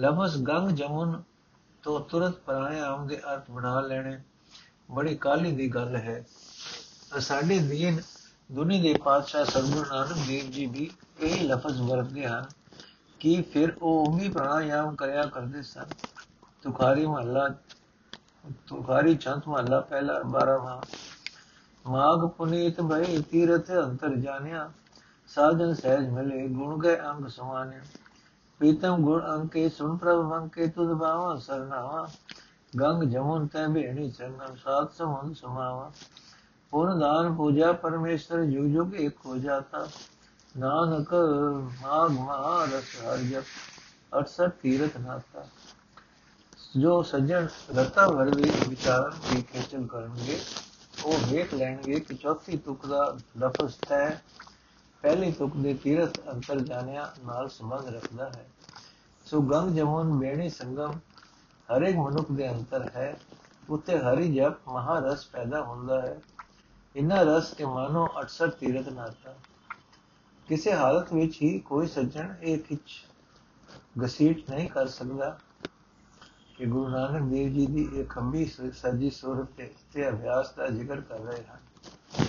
ਲਫ਼ਜ਼ 0.00 0.42
ਗੰਗ 0.42 0.70
ਜਮੁਨ 0.70 1.22
ਤੋਂ 1.82 2.00
ਤੁਰਤ 2.00 2.32
ਪ੍ਰਾਣਾਯਾਮ 2.32 3.06
ਦੇ 3.06 3.18
ਅਰਥ 3.18 3.50
ਬਣਾ 3.50 3.80
ਲੈਣੇ, 3.80 4.20
ਬੜੀ 4.90 5.16
ਕਾਲੀ 5.16 5.52
ਦੀ 5.52 5.68
ਗੱਲ 5.68 5.96
ਹੈ। 5.96 6.26
ਸਾਡੇ 7.18 7.58
ਦੀਨ, 7.58 8.00
ਦੁਨੀ 8.52 8.82
ਦੇ 8.82 8.94
ਪਾਤਸ਼ਾਹ 9.04 9.44
ਸਰਗੁਰੂ 9.44 9.84
ਨਾਨਕ 9.94 10.26
ਦੇਵ 10.28 10.50
ਜੀ 10.50 10.66
ਵੀ 10.66 10.90
ਇਹ 11.20 11.48
ਲਫ਼ਜ਼ 11.48 11.80
ਵਰਤਦੇ 11.80 12.26
ਹਨ 12.26 12.44
ਕਿ 13.20 13.42
ਫਿਰ 13.42 13.72
ਉਹ 13.82 14.18
ਵੀ 14.18 14.28
ਪ੍ਰਾਣਾਯਾਮ 14.28 14.94
ਕਰਿਆ 14.94 15.22
ਕਰਦੇ 15.22 15.62
ਸਨ। 15.62 15.86
ਤੁਖਾਰੀ 16.62 17.06
ਮਹੱਲਾ 17.06 17.48
ਤੁਖਾਰੀ 18.50 19.14
ਚੰਤ 19.14 19.48
ਮਹੱਲਾ 19.48 19.80
ਪਹਿਲਾ 19.80 20.20
12ਵਾਂ 20.20 20.82
ਮਾਗ 21.90 22.28
ਪੁਨੀਤ 22.28 22.80
ਭਈ 22.80 23.22
ਤੀਰਥ 23.22 23.70
ਅੰਤਰ 23.70 24.14
ਜਾਣਿਆ। 24.14 24.72
ਸਾਜਨ 25.28 25.74
ਸਹਿਜ 25.74 26.08
ਮਿਲੇ, 26.08 26.48
ਗੁਣ 26.48 26.78
ਗਏ 26.78 27.00
ਅੰਗ 27.00 27.26
ਸਮਾਨਿਆ। 27.26 27.80
ਪ੍ਰੀਤਮ 28.58 28.96
ਗੁਣ 28.96 29.34
ਅੰਕੇ 29.34 29.68
ਸੁਨ 29.68 29.96
ਪ੍ਰਭ 29.96 30.34
ਅੰਕੇ 30.34 30.66
ਤੁਧ 30.66 30.88
ਬਾਵਾ 30.88 31.36
ਸਰਨਾਵਾ। 31.36 32.08
ਗੰਗ 32.80 33.02
ਜਮੁਨ 33.02 33.46
ਤੈ 33.46 33.68
ਭੇਣੀ 33.68 34.10
ਚੰਗਨ 34.10 34.56
ਸਾਤ 34.64 34.92
ਸਮੁੰਦ 34.92 35.36
ਸਮਾਵਾ। 35.36 35.92
ਪੁਨ 36.70 36.98
ਦਾਨ 36.98 37.34
ਪੂਜਾ 37.34 37.72
ਪਰਮੇਸ਼ਰ 37.72 38.44
ਜੁਗ 38.44 38.64
ਜੁਗ 38.64 38.94
ਇੱਕ 38.94 39.16
ਹੋ 39.26 39.36
ਜਾਤਾ। 39.36 39.88
ਨਾਨਕ 40.58 41.14
ਮਾਗ 41.82 42.10
ਮਹਾ 42.10 42.64
ਰਸ 42.64 43.04
ਹਰ 43.04 43.16
ਜਪ। 43.16 43.44
68 44.18 44.48
ਤੀਰਥ 44.62 44.96
ਨਾਤਾ। 44.96 45.44
ਜੋ 46.76 47.02
ਸੱਜਣ 47.02 47.46
ਰਤਾ 47.76 48.06
ਵਰਦੀ 48.06 48.52
ਵਿਚਾਰਨ 48.68 49.12
ਦੀ 49.30 49.42
ਖੇਚਲ 49.42 49.86
ਕਰਨਗੇ, 49.86 50.40
ਉਹ 51.04 51.18
ਵੇਖ 51.28 51.54
ਲੈਣਗੇ 51.54 52.00
ਕਿ 52.00 52.14
ਚੌਥੀ 52.14 52.56
ਤੁਕ 52.58 52.86
ਦਾ 52.86 53.16
ਲਫ਼ਜ਼ 53.38 53.74
ਤੈ 53.88 54.10
ਪਹਿਲੀ 55.02 55.32
ਤੁਕ 55.32 55.56
ਦੇ 55.56 55.74
ਤੀਰਥ 55.74 56.20
ਅੰਤਰ 56.28 56.60
ਜਾਣਿਆ 56.60 57.14
ਨਾਲ 57.26 57.48
ਸੰਬੰਧ 57.48 57.88
ਰੱਖਦਾ 57.88 58.28
ਹੈ। 58.28 58.48
ਸੋ 59.24 59.40
ਗੰਗ 59.40 59.76
ਜਮਨ 59.76 60.18
ਬੇਣੀ 60.18 60.48
ਸੰਗਮ 60.48 60.92
ਹਰ 61.68 61.82
ਇੱਕ 61.82 61.96
ਮਨੁੱਖ 61.96 62.32
ਦੇ 62.32 62.50
ਅੰਤਰ 62.50 62.90
ਹੈ, 62.96 63.20
ਉਤੇ 63.70 63.98
ਹਰੀ 63.98 64.34
ਜਪ 64.34 64.68
ਮਹਾਰਸ 64.68 65.26
ਪੈਦਾ 65.26 65.62
ਹੁੰਦਾ 65.62 66.02
ਹੈ। 66.02 66.20
ਇਨਾ 66.96 67.22
ਰਸ 67.22 67.54
ਕੇ 67.54 67.64
ਮਾਨੋ 67.64 68.08
68 68.20 68.50
ਤੀਰਥ 68.50 68.88
ਨਾਤਾ। 68.88 69.34
ਕਿਸੇ 70.48 70.72
ਹਾਲਤ 70.72 71.12
ਵਿੱਚ 71.12 71.42
ਹੀ 71.42 71.58
ਕੋਈ 71.58 71.86
ਸੱਜਣ 71.86 72.34
ਇਹ 72.42 72.58
ਖਿੱਚ 72.58 73.06
ਗਸੀਟ 74.02 74.50
ਨਹੀਂ 74.50 74.68
ਕਰ 74.68 74.86
ਸਕਦਾ। 74.86 75.38
ਕਿ 76.62 76.66
ਗੁਰੂ 76.66 76.88
ਨਾਨਕ 76.88 77.22
ਦੇਵ 77.22 77.48
ਜੀ 77.52 77.66
ਦੀ 77.66 77.88
ਇਹ 77.94 78.04
ਖੰਬੀ 78.04 78.44
ਸੱਜੀ 78.74 79.10
ਸੂਰਤ 79.10 79.48
ਤੇ 79.56 79.70
ਤੇ 79.92 80.08
ਅਭਿਆਸ 80.08 80.50
ਦਾ 80.52 80.68
ਜ਼ਿਕਰ 80.68 81.00
ਕਰ 81.00 81.18
ਰਹੇ 81.18 81.42
ਹਨ। 81.44 82.26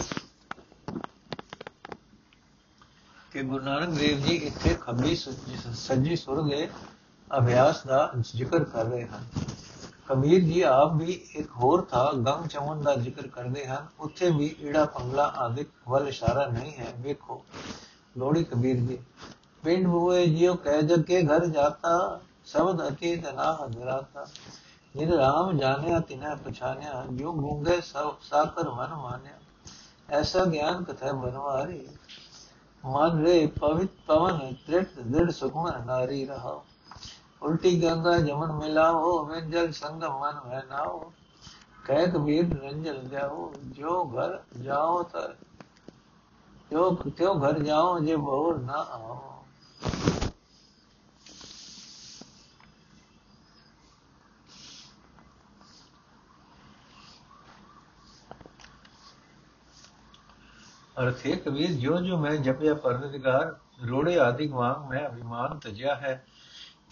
ਕਿ 3.32 3.44
ਗੁਰੂ 3.44 3.66
ਨਾਨਕ 3.66 3.90
ਦੇਵ 3.90 4.20
ਜੀ 4.20 4.36
ਇੱਥੇ 4.36 4.74
ਖੰਬੀ 4.82 5.16
ਸੱਜੀ 5.74 6.16
ਸੂਰਤ 6.16 6.50
ਦੇ 6.50 6.70
ਅਭਿਆਸ 7.38 7.84
ਦਾ 7.84 8.12
ਜ਼ਿਕਰ 8.20 8.64
ਕਰ 8.64 8.86
ਰਹੇ 8.86 9.06
ਹਨ। 9.06 9.28
ਕਬੀਰ 10.08 10.44
ਜੀ 10.44 10.62
ਆਪ 10.62 10.94
ਵੀ 10.94 11.22
ਇੱਕ 11.36 11.52
ਹੋਰ 11.56 11.82
ਥਾ 11.82 12.12
ਗੰਗ 12.14 12.48
ਚਮਨ 12.48 12.82
ਦਾ 12.82 12.96
ਜ਼ਿਕਰ 12.96 13.28
ਕਰਦੇ 13.28 13.66
ਹਨ। 13.66 13.88
ਉੱਥੇ 14.00 14.30
ਵੀ 14.30 14.56
ਈੜਾ 14.62 14.86
ਪੰਗਲਾ 14.86 15.28
ਆਦਿਕ 15.38 15.70
ਵੱਲ 15.90 16.08
ਇਸ਼ਾਰਾ 16.08 16.48
ਨਹੀਂ 16.48 16.74
ਹੈ। 16.74 16.94
ਵੇਖੋ 16.98 17.46
ਲੋੜੀ 18.18 18.44
ਕਬੀਰ 18.44 18.76
ਜੀ 18.76 18.98
ਪਿੰਡ 19.64 19.88
ਹੋਏ 19.88 20.28
ਜਿਉ 20.28 20.56
ਕਹਿ 20.56 20.82
ਜਗ 20.82 21.02
ਕੇ 21.02 21.22
ਘਰ 21.22 21.46
ਜਾਤਾ 21.46 22.22
ਸ਼ਬਦ 22.46 22.88
ਅਤੀਤ 22.88 23.28
ਨਾ 23.34 23.52
ਹਜ਼ਰਾਤਾ 23.54 24.26
ਜਿਨ 24.96 25.12
ਰਾਮ 25.14 25.58
ਜਾਣਿਆ, 25.58 26.00
ਤਿਨੈ 26.00 26.36
ਪਛਾਨਿਆ 26.36 27.06
ਜੋ 27.12 27.32
ਗੂੰਗੇ 27.34 27.80
ਸਭ 27.82 28.16
ਸਾਕਰ 28.22 28.70
ਮਨ 28.70 28.94
ਮਾਨਿਆ। 28.94 29.40
ਐਸਾ 30.10 30.46
ਗਿਆਨ 30.46 30.84
ਕਥੈ 30.84 31.12
ਬਨਵਾਰੀ। 31.14 31.88
ਮਨ 32.84 33.24
ਰੇ 33.24 33.46
ਪਵਿੱਤ 33.48 33.92
ਪਵਨ, 34.08 34.54
ਤ੍ਰਿਟ 34.68 35.00
ਦ੍ਰਿੜ 35.00 35.30
ਸੁਖਮਨ 35.32 35.86
ਨਾਰੀ 35.86 36.26
ਰਹਾ 36.26 36.62
ਉਲਟੀ 37.42 37.84
ਗੰਗਾ 37.84 38.18
ਜਮਨ 38.20 38.52
ਮਿਲਾਓ 38.52 39.24
ਮੈਂ 39.26 39.42
ਜਲ 39.42 39.72
ਸੰਗਮ 39.72 40.20
ਮਨ 40.20 40.52
ਹੈ 40.52 40.64
ਨਾਓ 40.70 41.12
ਕਹਿ 41.86 42.06
ਕਬੀਰ 42.08 42.62
ਰੰਜਲ 42.62 43.02
ਜਾਓ, 43.04 43.54
ਜੋ 43.68 44.04
ਘਰ 44.06 44.40
ਜਾਓ 44.62 45.04
ਤਾਂ 45.04 45.28
ਜੋ 46.72 46.92
ਕਿਉ 46.92 47.34
ਘਰ 47.40 47.60
ਜਾਓ 47.60 48.00
ਜੇ 48.00 48.16
ਬੋਰ 48.16 48.60
ਨਾ 48.60 48.74
ਆਓ। 48.74 49.33
ਅਰਥੇ 61.02 61.36
ਕਬੀਰ 61.36 61.72
ਜੋ 61.72 61.98
ਜੋ 61.98 62.18
ਮੈਂ 62.18 62.32
ਜਪਿਆ 62.32 62.74
ਪਰਨਿਗਾਰ 62.74 63.56
ਰੋੜੇ 63.88 64.20
ਆਦਿਕ 64.20 64.52
ਵਾਂਗ 64.52 64.90
ਮੈਂ 64.90 65.10
ਅਭਿਮਾਨ 65.10 65.60
ਤਜਿਆ 65.60 65.96
ਹੈ 65.96 66.26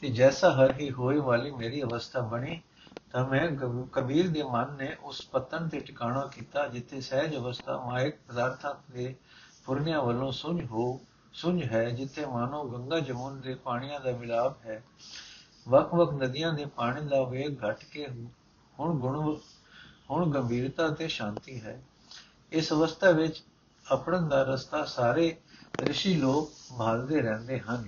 ਕਿ 0.01 0.10
ਜੈਸਾ 0.10 0.51
ਹਰ 0.51 0.74
ਹੀ 0.79 0.91
ਹੋਏ 0.91 1.17
ਵਾਲੀ 1.17 1.51
ਮੇਰੀ 1.51 1.84
ਅਵਸਥਾ 1.84 2.20
ਬਣੀ, 2.20 2.62
ਤਾਂ 3.12 3.27
ਮੈਂ 3.27 3.51
ਕਬੀਰ 3.93 4.29
ਦੇ 4.29 4.43
ਮਨ 4.43 4.74
ਨੇ 4.74 4.96
ਉਸ 5.03 5.25
ਪਤਨ 5.25 5.70
ਤੇ 5.70 5.79
ਟਿਕਾਣਾ 5.79 6.25
ਕੀਤਾ 6.25 6.67
ਜਿੱਥੇ 6.67 7.01
ਸਹਿਜ 7.01 7.36
ਅਵਸਥਾ 7.36 7.77
ਮਾਇਕ 7.77 8.15
ਪਦਾਰਥਾਂ 8.27 8.75
ਦੇ 8.91 9.15
ਪੁਰਨਿਆਂ 9.65 10.01
ਵੱਲੋਂ 10.01 10.31
ਸੁਝ 10.31 10.65
ਹੋ, 10.65 11.00
ਸੁਝ 11.34 11.63
ਹੈ, 11.63 11.89
ਜਿੱਥੇ 11.89 12.25
ਮਾਨੋ 12.25 12.63
ਗੰਗਾ 12.63 13.00
ਜਮੁਨ 13.00 13.41
ਦੇ 13.41 13.55
ਪਾਣੀਆਂ 13.55 14.00
ਦਾ 14.00 14.12
ਮਿਲਾਪ 14.12 14.65
ਹੈ। 14.65 14.84
ਵਕ-ਵਕ 15.70 16.24
ਨਦੀਆਂ 16.24 16.53
ਦੇ 16.53 16.65
ਪਾਣੀ 16.65 17.08
ਦਾ 17.08 17.24
ਵੇਗ 17.24 17.70
ਘਟ 17.70 17.84
ਕੇ 17.91 18.08
ਹੁਣ 18.79 19.00
ਗੁਣ, 19.00 19.38
ਹੁਣ 20.12 20.31
ਗੰਭੀਰਤਾ 20.31 20.89
ਤੇ 20.89 21.08
ਸ਼ਾਂਤੀ 21.08 21.62
ਹੈ। 21.62 21.81
ਇਸ 22.51 22.74
ਅਵਸਥਾ 22.74 23.12
ਵਿੱਚ 23.12 23.43
ਆਪਣਨ 23.91 24.29
ਦਾ 24.29 24.43
ਰਸਤਾ 24.43 24.86
ਸਾਰੇ 24.86 25.38
ઋષਿ 25.81 26.13
ਲੋਕ 26.15 26.51
ਭਾਲਦੇ 26.77 27.21
ਰਹਿੰਦੇ 27.21 27.60
ਹਨ। 27.60 27.88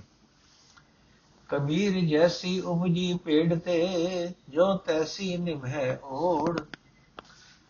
ਕਬੀਰ 1.50 2.00
ਜੈਸੀ 2.00 2.60
ਉਪਜੀ 2.60 3.18
ਪੇੜ 3.24 3.58
ਤੇ 3.58 3.76
ਜੋ 4.50 4.76
ਤੈਸੀ 4.76 5.36
ਨਿਭੈ 5.36 5.98
ਓੜ, 6.04 6.58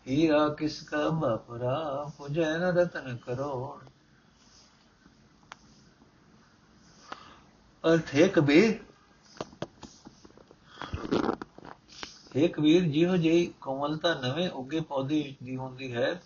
ਹੀਰਾ 0.07 0.47
ਕਿਸ 0.49 0.81
ਕਾ 0.81 1.09
ਬਪਰਾ 1.09 2.11
ਪੁਜੈ 2.17 2.57
ਨ 2.57 2.61
ਰਤਨ 2.61 3.17
ਕਰੋੜ। 3.17 3.83
ਅਰਥ 7.83 8.15
ਹੈ 8.15 8.27
ਕਬੀਰ 8.27 8.79
ਹੈ 12.37 12.47
ਕਬੀਰ 12.47 12.83
ਜਿਹੋ 12.83 13.17
ਜਿਹੀ 13.17 13.45
ਕੋਮਲਤਾ 13.61 14.13
ਨਵੇਂ 14.13 14.49
ਉੱਗੇ 14.49 14.79
ਪੌਦੇ 14.79 15.35
ਦੀ 15.43 15.55
ਹੁੰਦੀ 15.57 15.93
ਹੈ 15.95 16.21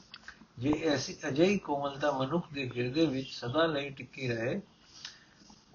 ਜੇ 0.59 0.71
ਐਸੀ 0.83 1.17
ਅਜਿਹੀ 1.27 1.57
ਕੋਮਲਤਾ 1.57 2.11
ਮਨੁੱਖ 2.11 2.47
ਦੇ 2.53 2.69
ਹਿਰਦੇ 2.77 3.05
ਵਿੱਚ 3.05 3.29
ਸਦਾ 3.29 3.65
ਲਈ 3.65 3.89
ਟਿੱਕੀ 3.89 4.27
ਰਹੇ 4.27 4.61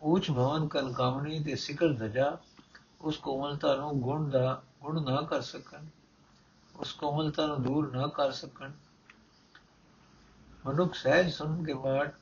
ਉੱਚ 0.02 0.30
ਭਵਨ 0.30 0.68
ਕਨ 0.68 0.92
ਕਾਮਣੀ 0.92 1.38
ਦੇ 1.38 1.54
ਸਿਖਰ 1.54 1.92
ਧਜਾ, 1.92 2.38
ਉਸ 3.00 3.16
ਕੋਮਲਤਾ 3.16 3.76
ਨੂੰ 3.76 4.00
ਗੁਣ 4.00 4.30
ਦਾ, 4.30 4.62
ਗੁਣ 4.82 5.02
ਨਾ 5.04 5.22
ਕਰ 5.22 5.40
ਸਕਣ, 5.40 5.86
ਉਸ 6.76 6.92
ਕੋਮਲਤਾ 6.92 7.46
ਨੂੰ 7.46 7.62
ਦੂਰ 7.62 7.96
ਨਾ 7.96 8.06
ਕਰ 8.06 8.32
ਸਕਣ। 8.32 8.72
ਮਨੁੱਖ 10.66 10.94
ਸਹਿਜ 10.94 11.32
ਸੁਣ 11.32 11.64
ਕੇ 11.64 11.74
ਬਾਅਦ 11.74 12.12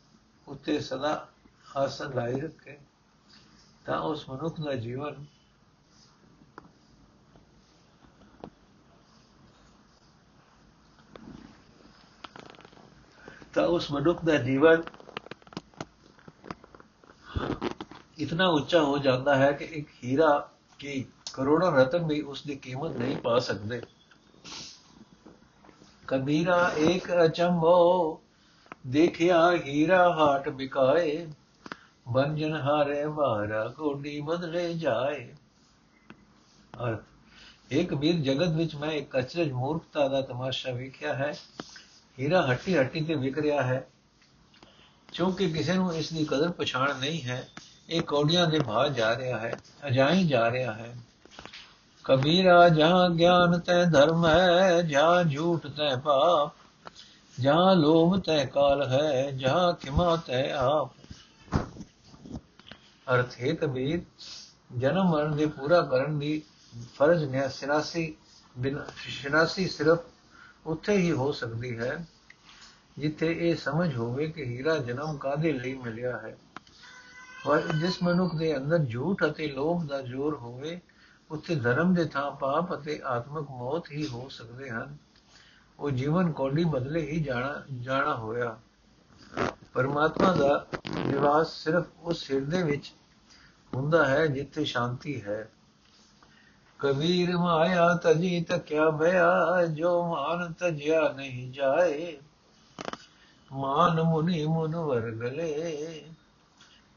ਉੱਤੇ 0.49 0.81
ਸਦਾ 0.81 1.29
ਆਸਨ 1.77 2.15
ਲਾਈ 2.15 2.41
ਰੱਖੇ, 2.41 2.79
ਤਾਂ 3.85 3.99
ਉਸ 3.99 4.29
ਮਨੁੱਖ 4.29 4.61
ਦਾ 4.61 4.75
ਜੀਵਨ 4.75 5.25
ਤਾਂ 13.55 13.67
ਉਸ 13.69 13.91
ਮਨੁੱਖ 13.93 14.25
ਦਾ 14.25 14.37
ਜੀਵਨ 14.37 14.83
ਇਤਨਾ 18.19 18.47
ਉੱਚਾ 18.49 18.83
ਹੋ 18.83 18.99
ਜਾਂਦਾ 18.99 19.35
ਹੈ 19.37 19.51
ਕਿ 19.53 19.65
ਇੱਕ 19.65 19.89
ਹੀਰਾ 20.05 20.49
ਕਿ 20.81 21.05
ਕਰੋੜਾਂ 21.35 21.71
ਰਤਨ 21.73 22.07
ਵੀ 22.07 22.21
ਉਸ 22.23 22.43
ਦੀ 22.47 22.55
ਕੀਮਤ 22.57 22.97
ਨਹੀਂ 22.97 23.17
ਪਾ 23.17 23.39
ਸਕਦੇ 23.39 23.81
ਕਬੀਰਾ 26.09 26.73
ਇੱਕ 26.79 27.11
ਅਚੰਭੋ 27.25 28.23
ਦੇਖਿਆ 28.87 29.41
ਹੀਰਾ 29.57 30.09
ਹਾਟ 30.11 30.49
ਬਿਕਾਏ 30.49 31.27
ਬੰਜਨ 32.07 32.57
ਹਾਰੇ 32.57 33.05
ਮਾਰਾ 33.07 33.67
ਕੋਡੀ 33.69 34.21
ਬਦਲੇ 34.21 34.73
ਜਾਏ 34.75 35.33
ਅਰਥ 36.75 37.73
ਇਹ 37.73 37.87
ਕਬੀਰ 37.89 38.15
ਜਗਤ 38.15 38.49
ਵਿੱਚ 38.49 38.75
ਮੈਂ 38.77 38.91
ਇੱਕ 38.93 39.19
ਅਚਰਜ 39.19 39.53
ਮੂਰਖਤਾ 39.53 40.09
ਦਾ 40.09 40.21
ਤਮਾਸ਼ਾ 40.23 40.73
ਵੇਖਿਆ 40.73 41.15
ਹੈ 41.15 41.33
ਹੀਰਾ 42.19 42.47
ਹੱਟੀ 42.47 42.79
ਹੱਟੀ 42.79 43.01
ਤੇ 43.01 43.15
ਵਿਕ 43.15 43.39
ਰਿਹਾ 43.39 43.63
ਹੈ। 43.63 43.89
ਕਿਉਂਕਿ 45.13 45.51
ਕਿਸੇ 45.51 45.75
ਨੂੰ 45.75 45.95
ਇਸ 45.95 46.13
ਦੀ 46.13 46.25
ਕਦਰ 46.25 46.51
ਪਛਾਣ 46.51 46.99
ਨਹੀਂ 46.99 47.23
ਹੈ, 47.23 47.49
ਇਹ 47.89 48.03
ਕੌਡੀਆਂ 48.03 48.47
ਦੇ 48.47 48.59
ਭਾਅ 48.59 48.89
ਜਾ 48.89 49.17
ਰਿਹਾ 49.17 49.39
ਹੈ, 49.39 49.55
ਅਜਾਈ 49.89 50.25
ਜਾ 50.25 50.51
ਰਿਹਾ 50.51 50.73
ਹੈ। 50.73 50.97
ਕਬੀਰਾ 52.05 52.69
ਜਹਾਂ 52.69 53.11
ਗਿਆਨ 53.11 53.59
ਤੈ 53.59 53.85
ਧਰਮ 53.85 54.27
ਹੈ, 54.27 54.83
ਜਹਾਂ 54.83 55.25
ਝੂਠ 55.25 55.67
ਤੈ 55.67 55.97
ਪਾਪ, 55.97 56.53
ਜਹਾਂ 57.41 57.77
ਲੋਭ 57.77 58.21
ਤੈ 58.21 58.45
ਕਾਲ 58.45 58.89
ਹੈ, 58.89 59.31
ਜਹਾਂ 59.31 59.73
ਖਿਮਾ 59.73 60.17
ਤੈ 60.17 60.53
ਆਪ। 60.53 60.91
ਅਰਥ 63.15 63.41
ਹੈ 63.41 63.55
ਕਬੀਰ, 63.55 64.01
ਜਨਮ 64.79 65.05
ਮਰਨ 65.05 65.37
ਦੇ 65.37 65.47
ਪੂਰਾ 65.47 65.83
ਕਰਨ 65.83 66.19
ਦੀ 66.19 66.43
ਫਰਜ਼ 66.95 67.25
ਨੇ 67.25 67.49
86 67.49 68.15
ਬਿਨ 68.59 68.79
86 68.97 69.69
ਸਿਰਫ 69.69 69.99
ਉੱਥੇ 70.67 70.97
ਹੀ 70.97 71.13
ਹੋ 71.13 71.33
ਸਕਦੀ 71.33 71.79
ਹੈ, 71.79 72.07
ਜਿੱਥੇ 72.99 73.33
ਇਹ 73.33 73.57
ਸਮਝ 73.57 73.97
ਹੋਵੇ 73.97 74.27
ਕਿ 74.27 74.45
ਹੀਰਾ 74.45 74.79
ਜਨਮ 74.79 75.17
ਕਾਦੇ 75.17 75.53
ਲਈ 75.53 75.75
ਮਿਲਿਆ 75.75 76.19
ਹੈ। 76.19 76.37
ਪਰ 77.45 77.61
ਜਿਸ 77.61 78.03
ਮਨੁੱਖ 78.03 78.35
ਦੇ 78.35 78.57
ਅੰਦਰ 78.57 78.79
ਝੂਠ 78.79 79.25
ਅਤੇ 79.27 79.47
ਲੋਭ 79.47 79.87
ਦਾ 79.87 80.03
ਜ਼ੋਰ 80.03 80.35
ਹੋਵੇ, 80.35 80.81
ਉੱਥੇ 81.31 81.55
ਧਰਮ 81.55 81.95
ਦੇ 81.95 82.05
ਥਾਂ 82.05 82.31
ਪਾਪ 82.31 82.75
ਅਤੇ 82.75 83.01
ਆਤਮਿਕ 83.05 83.51
ਮੌਤ 83.51 83.93
ਹੀ 83.93 84.07
ਹੋ 84.09 84.29
ਸਕਦੇ 84.29 84.71
ਹਨ। 84.71 84.97
ਉਹ 85.79 85.91
ਜੀਵਨ 85.91 86.33
ਕੋਡੀ 86.33 86.65
ਬਦਲੇ 86.65 87.01
ਹੀ 87.01 87.21
ਜਾਣਾ 87.23 87.63
ਜਾਣਾ 87.81 88.15
ਹੋਇਆ। 88.15 88.59
ਪਰਮਾਤਮਾ 89.73 90.33
ਦਾ 90.33 90.67
ਨਿਵਾਸ 91.07 91.53
ਸਿਰਫ 91.53 91.87
ਉਸ 92.03 92.31
ਹਿਰਦੇ 92.31 92.63
ਵਿੱਚ 92.63 92.93
ਹੁੰਦਾ 93.75 94.07
ਹੈ 94.07 94.27
ਜਿੱਥੇ 94.27 94.65
ਸ਼ਾਂਤੀ 94.65 95.23
ਹੈ। 95.23 95.49
ਕਬੀਰ 96.83 97.37
ਮਾਇਆ 97.37 97.95
ਤਜੀ 97.95 98.41
ਤਕਿਆ 98.45 98.91
ਭਇਆ, 98.91 99.67
ਜੋ 99.67 100.07
ਮਾਨ 100.07 100.53
ਤਜਿਆ 100.53 101.09
ਨਹੀਂ 101.09 101.53
ਜਾਏ। 101.53 102.19
ਮਾਨ 103.53 104.03
ਮੁਨੀ 104.03 104.47
ਮੁਨ 104.47 104.77
ਵਰਗਲੇ 104.77 106.05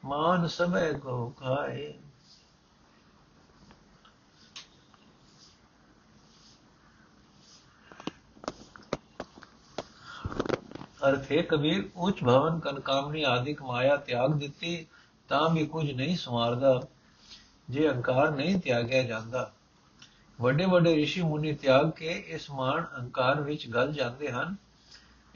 ਮਾਨ 0.05 0.47
ਸਭੈ 0.47 0.91
ਕੋ 0.93 1.29
ਖਾਏ। 1.29 1.93
ਅਰਥ 11.09 11.31
ਹੈ 11.31 11.41
ਕਬੀਰ 11.41 11.89
ਉੱਚ 11.95 12.23
ਭਵਨ 12.23 12.59
ਕਨ 12.59 12.79
ਕਾਮਨੀ 12.79 13.23
ਆਦਿਕ 13.23 13.61
ਮਾਇਆ 13.61 13.95
ਤਿਆਗ 13.95 14.33
ਦਿੱਤੀ, 14.33 14.87
ਤਾਂ 15.29 15.49
ਵੀ 15.49 15.65
ਕੁਝ 15.65 15.91
ਨਹੀਂ 15.91 16.17
ਸਮਾਰਦਾ, 16.17 16.81
ਜੇ 17.69 17.89
ਅਹੰਕਾਰ 17.89 18.31
ਨਹੀਂ 18.31 18.59
ਤਿਆਗਿਆ 18.59 19.03
ਜਾਂਦਾ। 19.03 19.51
ਵੱਡੇ 20.41 20.65
ਵੱਡੇ 20.65 21.03
ઋષਿ 21.03 21.21
ਮੁਨੀ 21.21 21.53
ਤਿਆਗ 21.53 21.91
ਕੇ 21.91 22.25
ਇਸ 22.27 22.51
ਮਾਨ 22.51 22.85
ਅਹੰਕਾਰ 22.97 23.41
ਵਿੱਚ 23.41 23.69
ਗਲ 23.69 23.93
ਜਾਂਦੇ 23.93 24.31
ਹਨ। 24.31 24.55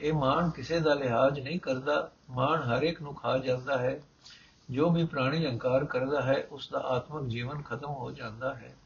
ਇਹ 0.00 0.12
ਮਾਨ 0.12 0.50
ਕਿਸੇ 0.50 0.80
ਦਾ 0.80 0.94
ਲਿਹਾਜ਼ 0.94 1.40
ਨਹੀਂ 1.40 1.60
ਕਰਦਾ। 1.60 2.10
ਮਾਨ 2.30 2.62
ਹਰ 2.62 2.82
ਇੱਕ 2.82 3.02
ਨੂੰ 3.02 3.14
ਖਾ 3.14 3.38
ਜਾਂਦਾ 3.38 3.78
ਹੈ। 3.78 4.00
ਜੋ 4.70 4.90
ਵੀ 4.90 5.04
ਪ੍ਰਾਣੀ 5.04 5.46
ਅਹੰਕਾਰ 5.46 5.84
ਕਰਦਾ 5.84 6.22
ਹੈ 6.22 6.46
ਉਸ 6.50 6.68
ਦਾ 6.68 6.78
ਆਤਮਿਕ 6.78 7.28
ਜੀਵਨ 7.28 7.62
ਖਤਮ 7.62 7.90
ਹੋ 7.90 8.10
ਜਾਂਦਾ 8.10 8.54
ਹੈ। 8.54 8.76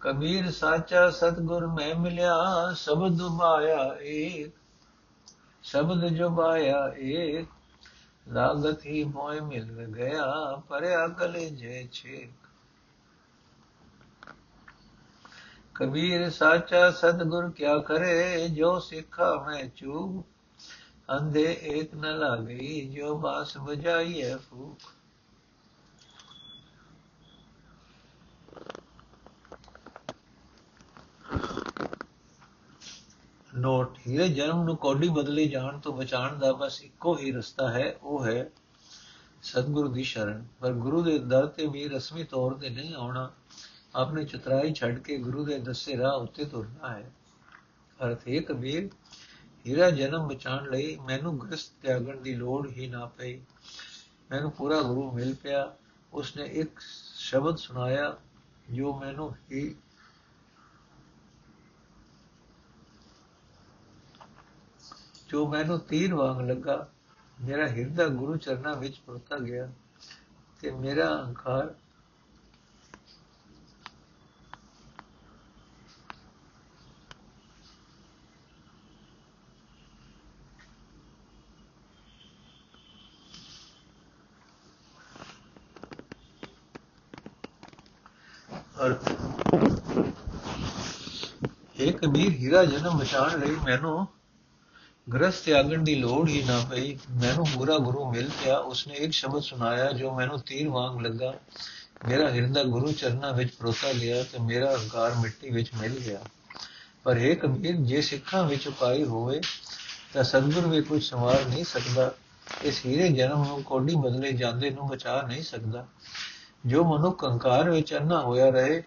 ਕਬੀਰ 0.00 0.50
ਸਾਚਾ 0.50 1.10
ਸਤਗੁਰ 1.10 1.66
ਮੈਂ 1.66 1.94
ਮਿਲਿਆ, 1.94 2.36
ਸ਼ਬਦ 2.76 3.22
ਮਾਇਆ 3.22 3.96
ਏਕ, 4.00 4.52
ਸ਼ਬਦ 5.62 6.06
ਜੋ 6.08 6.28
ਬਾਇਆ 6.28 6.92
ਏਕ। 6.98 7.46
ਲਾਗਤ 8.28 8.86
ਹੀ 8.86 9.04
ਮੋਇ 9.04 9.40
ਮਿਲ 9.40 9.86
ਗਿਆ, 9.86 10.62
ਪਰਿਆ 10.68 11.08
ਕਲੇ 11.08 11.50
ਜੇ 11.50 11.88
ਛੇਕ। 11.92 12.39
ਕਬੀਰ 15.80 16.28
ਸਾਚਾ 16.30 16.90
ਸਤਗੁਰ 16.90 17.50
ਕਿਆ 17.50 17.76
ਕਰੇ, 17.78 18.48
ਜੋ 18.48 18.78
ਸਿੱਖਾ 18.78 19.44
ਮੈਂ 19.46 19.64
ਚੂ 19.76 20.24
ਅੰਧੇ 21.08 21.44
ਏਕ 21.62 21.94
ਨ 21.94 22.18
ਲਾਗਈ 22.18 22.80
ਜੋ 22.88 23.14
ਬਾਸ 23.18 23.56
ਬਜਾਈਏ 23.58 24.34
ਫੂਕ। 24.34 24.90
ਨੋਟ 33.54 33.98
ਹੀਰੇ 34.06 34.28
ਜਨਮ 34.28 34.62
ਨੂੰ 34.62 34.76
ਕੋਡੀ 34.76 35.08
ਬਦਲੇ 35.08 35.46
ਜਾਣ 35.48 35.78
ਤੋਂ 35.78 35.92
ਬਚਾਉਣ 35.92 36.38
ਦਾ 36.38 36.52
ਬਸ 36.52 36.82
ਇੱਕੋ 36.82 37.16
ਹੀ 37.18 37.32
ਰਸਤਾ 37.32 37.70
ਹੈ, 37.72 37.94
ਉਹ 38.02 38.24
ਹੈ 38.26 38.50
ਸਤਿਗੁਰੂ 39.42 39.88
ਦੀ 39.88 40.02
ਸ਼ਰਨ। 40.04 40.46
ਪਰ 40.60 40.72
ਗੁਰੂ 40.72 41.02
ਦੇ 41.02 41.18
ਦਰ 41.18 41.46
ਤੇ 41.46 41.66
ਵੀ 41.66 41.88
ਰਸਮੀ 41.88 42.24
ਤੌਰ 42.24 42.54
ਤੇ 42.54 42.70
ਨਹੀਂ 42.70 42.94
ਆਉਣਾ। 42.94 43.30
ਆਪਣੇ 43.94 44.24
ਚਤਰਾਈ 44.24 44.72
ਛੱਡ 44.74 44.98
ਕੇ 44.98 45.18
ਗੁਰੂ 45.18 45.44
ਦੇ 45.44 45.58
ਦੱਸੇ 45.58 45.96
ਰਾਹ 45.96 46.12
ਉੱਤੇ 46.12 46.44
ਤੁਰਨਾ 46.44 46.88
ਹੈ। 46.88 47.12
ਅਰਥ 48.04 48.28
ਇਹ 48.28 48.42
ਕਬੀਰ 48.42 48.90
ਹੀਰਾ 49.66 49.90
ਜਨਮ 49.90 50.28
ਬਚਾਉਣ 50.28 50.70
ਲਈ 50.70 50.96
ਮੈਨੂੰ 50.96 51.40
ਗ੍ਰਸਤ 51.40 51.72
ਤਿਆਗਣ 51.82 52.20
ਦੀ 52.20 52.34
ਲੋੜ 52.34 52.70
ਹੀ 52.70 52.86
ਨਾ 52.86 53.06
ਪਈ। 53.06 53.40
ਮੈਨੂੰ 54.30 54.52
ਪੂਰਾ 54.52 54.82
ਗੁਰੂ 54.82 55.12
ਮਿਲ 55.12 55.34
ਪਿਆ। 55.34 55.76
ਉਸਨੇ 56.12 56.44
ਇੱਕ 56.44 56.80
ਸ਼ਬਦ 57.16 57.56
ਸੁਣਾਇਆ 57.56 58.18
ਜੋ 58.70 59.00
ਮੈਨੂੰ 59.00 59.36
ਹੀ 59.52 59.76
ਜੋ 65.28 65.48
ਮੈਨੂੰ 65.48 65.80
ਤੀਰ 65.80 66.14
ਵਾਂਗ 66.14 66.50
ਲੱਗਾ। 66.50 66.88
ਮੇਰਾ 67.44 67.68
ਹਿਰਦਾ 67.68 68.08
ਗੁਰੂ 68.08 68.36
ਚਰਨਾਂ 68.36 68.76
ਵਿੱਚ 68.76 68.98
ਪਰਤਾ 68.98 69.38
ਗਿਆ 69.38 69.72
ਤੇ 70.60 70.70
ਮੇਰਾ 70.70 71.22
ਅਹੰਕਾਰ 71.22 71.74
ਅਰਥ 88.86 89.12
ਇਹ 91.76 91.92
ਕਬੀਰ 91.92 92.30
ਹੀਰਾ 92.30 92.64
ਜਨਮ 92.64 92.98
ਬਚਾਉਣ 92.98 93.40
ਲਈ 93.40 93.56
ਮੈਨੂੰ 93.64 94.06
ਗ੍ਰਸਤ 95.12 95.44
ਤਿਆਗਣ 95.44 95.82
ਦੀ 95.82 95.94
ਲੋੜ 95.94 96.28
ਹੀ 96.28 96.42
ਨਾ 96.42 96.64
ਪਈ। 96.70 96.98
ਮੈਨੂੰ 97.10 97.46
ਪੂਰਾ 97.54 97.78
ਗੁਰੂ 97.78 98.12
ਮਿਲ 98.12 98.28
ਪਿਆ। 98.28 98.56
ਉਸਨੇ 98.56 98.94
ਇੱਕ 98.94 99.12
ਸ਼ਬਦ 99.12 99.42
ਸੁਣਾਇਆ 99.42 99.92
ਜੋ 99.92 100.14
ਮੈਨੂੰ 100.14 100.40
ਤੀਰ 100.40 100.68
ਵਾਂਗ 100.68 101.00
ਲੱਗਾ। 101.00 101.34
ਮੇਰਾ 102.08 102.30
ਹਿਰਦਾ 102.30 102.64
ਗੁਰੂ 102.64 102.92
ਚਰਨਾਂ 102.92 103.32
ਵਿੱਚ 103.32 103.54
ਪਰੋਤਾ 103.54 103.92
ਗਿਆ 103.92 104.22
ਤੇ 104.22 104.38
ਮੇਰਾ 104.38 104.74
ਅਹੰਕਾਰ 104.74 105.14
ਮਿੱਟੀ 105.14 105.50
ਵਿੱਚ 105.50 105.70
ਮਿਲ 105.80 105.98
ਗਿਆ। 105.98 106.20
ਪਰ 107.04 107.16
ਇਹ 107.16 107.36
ਕਬੀਰ 107.36 107.76
ਜੇ 107.76 108.00
ਸਿੱਖਾਂ 108.02 108.44
ਵਿੱਚ 108.44 108.68
ਉਪਾਈ 108.68 109.04
ਹੋਵੇ 109.04 109.40
ਤਾਂ 110.12 110.24
ਸਤਿਗੁਰ 110.24 110.66
ਵੀ 110.66 110.82
ਕੁਝ 110.82 111.02
ਸਮਾਰ 111.04 111.44
ਨਹੀਂ 111.48 111.64
ਸਕਦਾ। 111.64 112.14
ਇਸ 112.62 112.86
ਹੀਰੇ 112.86 113.08
ਜਨਮ 113.08 113.44
ਨੂੰ 113.46 113.62
ਕੋਡੀ 113.62 113.94
ਬਦਲੇ 113.94 114.32
ਜਾਂਦੇ 114.32 114.70
ਨੂੰ 114.70 114.88
ਬਚਾ 114.88 115.22
ਨਹੀਂ 115.22 115.42
ਸਕਦਾ। 115.42 115.86
ਜੋ 116.66 116.84
ਮਨੁੱਖ 116.84 117.24
ਅਹੰਕਾਰ 117.24 117.70
ਵਿੱਚ 117.70 117.94
ਅੰਨਾ 117.94 118.20
ਹੋਇਆ 118.20 118.50
ਰਹੇ, 118.50 118.82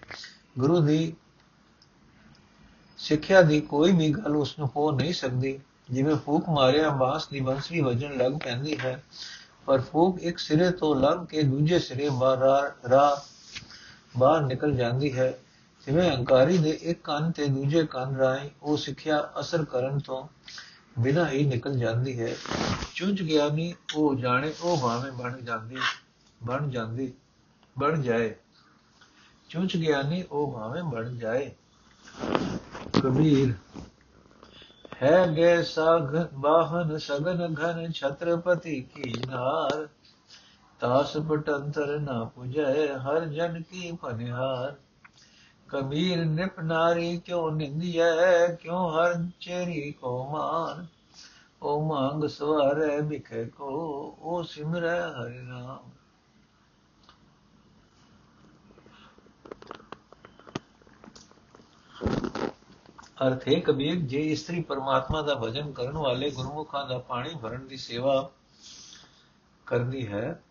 ਗੁਰੂ 0.57 0.79
ਦੀ 0.79 1.13
ਸਿੱਖਿਆ 2.97 3.41
ਦੀ 3.41 3.61
ਕੋਈ 3.61 3.91
ਵੀ 3.91 4.09
ਗੱਲ 4.09 4.35
ਉਸ 4.35 4.59
ਨੂੰ 4.59 4.69
ਹੋ 4.75 4.91
ਨਹੀਂ 4.91 5.13
ਸਕਦੀ। 5.13 5.59
ਜਿਵੇਂ 5.91 6.15
ਫੂਕ 6.15 6.49
ਮਾਰਿਆ 6.49 6.89
ਬਾਂਸ 6.89 7.27
ਦੀ 7.27 7.39
ਬੰਸਰੀ 7.39 7.81
ਵਜਣ 7.81 8.17
ਲੱਗ 8.17 8.31
ਪੈਂਦੀ 8.31 8.77
ਹੈ, 8.79 9.03
ਪਰ 9.65 9.81
ਫੂਕ 9.81 10.19
ਇੱਕ 10.19 10.37
ਸਿਰੇ 10.37 10.71
ਤੋਂ 10.71 10.95
ਲੰਘ 10.95 11.25
ਕੇ 11.25 11.43
ਦੂਜੇ 11.43 11.79
ਸਿਰੇ 11.79 12.09
ਬਾਹਰ 12.09 12.71
ਰਾਹ 12.89 13.15
ਬਾਹਰ 14.19 14.41
ਨਿਕਲ 14.41 14.75
ਜਾਂਦੀ 14.75 15.17
ਹੈ। 15.17 15.39
ਜਿਵੇਂ 15.87 16.11
ਅਹੰਕਾਰੀ 16.11 16.57
ਦੇ 16.57 16.69
ਇੱਕ 16.69 17.01
ਕੰਨ 17.03 17.31
ਤੇ 17.31 17.45
ਦੂਜੇ 17.45 17.85
ਕੰਨ 17.85 18.15
ਰਾਹੀਂ 18.15 18.49
ਉਹ 18.63 18.77
ਸਿੱਖਿਆ 18.77 19.31
ਅਸਰ 19.39 19.65
ਕਰਨ 19.65 19.99
ਤੋਂ 19.99 20.27
ਬਿਨਾਂ 20.99 21.25
ਹੀ 21.27 21.45
ਨਿਕਲ 21.45 21.77
ਜਾਂਦੀ 21.77 22.19
ਹੈ। 22.19 22.35
ਚੁੰਝ 22.95 23.21
ਗਿਆਨੀ 23.21 23.73
ਉਹ 23.95 24.15
ਜਾਣੇ, 24.15 24.53
ਉਹ 24.61 24.77
ਭਾਵੇਂ 24.77 25.11
ਬਣ 25.11 25.41
ਜਾਂਦੀ 25.41 25.77
ਬਣ 26.43 26.69
ਜਾਂਦੀ। 26.69 27.13
ਬਣ 27.79 28.01
ਜਾਏ। 28.01 28.35
ਚੁੰਝ 29.49 29.77
ਗਿਆਨੀ 29.77 30.23
ਉਹ 30.31 30.51
ਭਾਵੇਂ 30.51 30.83
ਬਣ 30.83 31.15
ਜਾਏ। 31.15 31.51
ਕਬੀਰ, 33.03 33.53
ਹੈ 35.03 35.27
ਗੇ 35.27 35.63
ਸਗ 35.63 36.15
ਬਾਹਨ 36.33 36.97
ਸਗਨ 36.97 37.55
ਘਨ 37.55 37.91
ਛਤਰਪਤੀ 37.91 38.81
ਕੀ 38.81 39.13
ਨਾਰ? 39.27 39.87
ਤਾਸ 40.79 41.17
ਪਟੰਤਰ 41.17 41.99
ਨਾ 41.99 42.23
ਪੁਜੈ 42.23 42.97
ਹਰ 42.97 43.25
ਜਨ 43.25 43.61
ਕੀ 43.61 43.91
ਪਨਿਹਾਰ 43.91 44.75
ਕਬੀਰ, 45.69 46.25
ਨਿਪ 46.25 46.59
ਨਾਰੀ 46.59 47.17
ਕਿਉ 47.17 47.49
ਨਿੰਦਿਐ? 47.49 48.47
ਕਿਉ 48.47 48.89
ਹਰ 48.89 49.13
ਚੇਰੀ 49.39 49.91
ਕੋ 49.91 50.29
ਮਾਨ 50.31 50.85
ਓ 51.61 51.81
ਮੰਗ 51.81 52.25
ਸਵਾਰੈ 52.25 52.99
ਬਿਖੇ 53.01 53.45
ਕੋ 53.45 53.69
ਓ 54.21 54.41
ਸਿਮਰੈ 54.43 55.09
ਹਰਿ 55.09 55.41
ਨਾਮ 55.41 55.91
ਅਰਥ 63.17 63.47
ਹੈ 63.47 63.59
ਕਬੀਰ, 63.59 63.95
ਜੇ 63.95 64.19
ਇਸਤਰੀ 64.31 64.61
ਪਰਮਾਤਮਾ 64.61 65.21
ਦਾ 65.21 65.35
ਭਜਨ 65.35 65.71
ਕਰਨ 65.71 65.97
ਵਾਲੇ 65.97 66.29
ਗੁਰਮੁਖਾਂ 66.31 66.85
ਦਾ 66.87 66.97
ਪਾਣੀ 66.97 67.35
ਭਰਨ 67.41 67.67
ਦੀ 67.67 67.77
ਸੇਵਾ 67.77 68.31
ਕਰਦੀ 69.67 70.07
ਹੈ, 70.07 70.41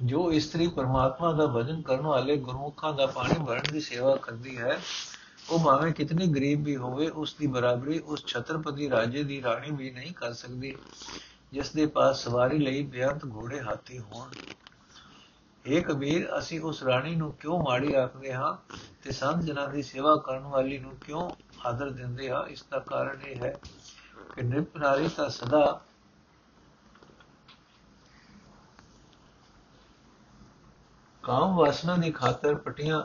ਜੋ 0.00 0.32
ਇਸਤਰੀ 0.32 0.66
ਪਰਮਾਤਮਾ 0.66 1.32
ਦਾ 1.32 1.46
ਭਜਨ 1.46 1.82
ਕਰਨ 1.82 2.06
ਵਾਲੇ 2.06 2.36
ਗੁਰਮੁਖਾਂ 2.36 2.92
ਦਾ 2.92 3.06
ਪਾਣੀ 3.06 3.44
ਭਰਨ 3.46 3.72
ਦੀ 3.72 3.80
ਸੇਵਾ 3.80 4.16
ਕਰਦੀ 4.16 4.56
ਹੈ, 4.58 4.80
ਉਹ 5.50 5.64
ਭਾਵੇਂ 5.64 5.92
ਕਿਤਨੀ 5.92 6.26
ਗਰੀਬ 6.26 6.64
ਵੀ 6.64 6.76
ਹੋਵੇ 6.76 7.08
ਉਸ 7.08 7.34
ਦੀ 7.34 7.46
ਬਰਾਬਰੀ 7.46 7.98
ਉਸ 7.98 8.24
ਛਤਰਪਤੀ 8.26 8.90
ਰਾਜੇ 8.90 9.22
ਦੀ 9.22 9.42
ਰਾਣੀ 9.42 9.70
ਵੀ 9.70 9.90
ਨਹੀਂ 9.90 10.12
ਕਰ 10.14 10.32
ਸਕਦੀ 10.32 10.74
ਜਿਸ 11.52 11.70
ਦੇ 11.70 11.86
ਪਾਸ 11.86 12.22
ਸਵਾਰੀ 12.24 12.58
ਲਈ 12.58 12.82
ਬੇਅੰਤ 12.82 13.24
ਘੋੜੇ 13.26 13.60
ਹਾਥੀ 13.60 13.98
ਹੋਣ। 13.98 14.28
ਇਹ 15.64 15.82
ਕਬੀਰ, 15.82 16.28
ਅਸੀਂ 16.38 16.60
ਉਸ 16.60 16.82
ਰਾਣੀ 16.82 17.14
ਨੂੰ 17.14 17.32
ਕਿਉਂ 17.32 17.62
ਮਾੜੀ 17.62 17.94
ਆਖਦੇ 17.94 18.32
ਹਾਂ 18.32 18.56
ਤੇ 19.02 19.12
ਸੰਤ 19.12 19.44
ਜਨਾਂ 19.44 19.68
ਦੀ 19.68 19.82
ਸੇਵਾ 19.82 20.16
ਕਰਨ 20.16 20.42
ਵਾਲੀ 20.42 20.78
ਨੂੰ 20.78 20.96
ਕਿਉਂ 20.96 21.30
ਆਦਰ 21.66 21.90
ਦਿੰਦੇ 21.90 22.30
ਹਾਂ 22.30 22.46
ਇਸ 22.46 22.64
ਦਾ 22.70 22.78
ਕਾਰਨ 22.78 23.20
ਇਹ 23.22 23.36
ਹੈ 23.36 23.54
ਕਿ 24.34 24.42
ਨਿਰਪਨਾਰੀ 24.42 25.08
ਤਾਂ 25.08 25.28
ਸਦਾ 25.30 25.80
ਕਾਮ 31.24 31.56
ਵਾਸਨਾ 31.56 31.96
ਦੀ 31.96 32.10
ਖਾਤਰ 32.10 32.54
ਪਟੀਆਂ 32.54 33.02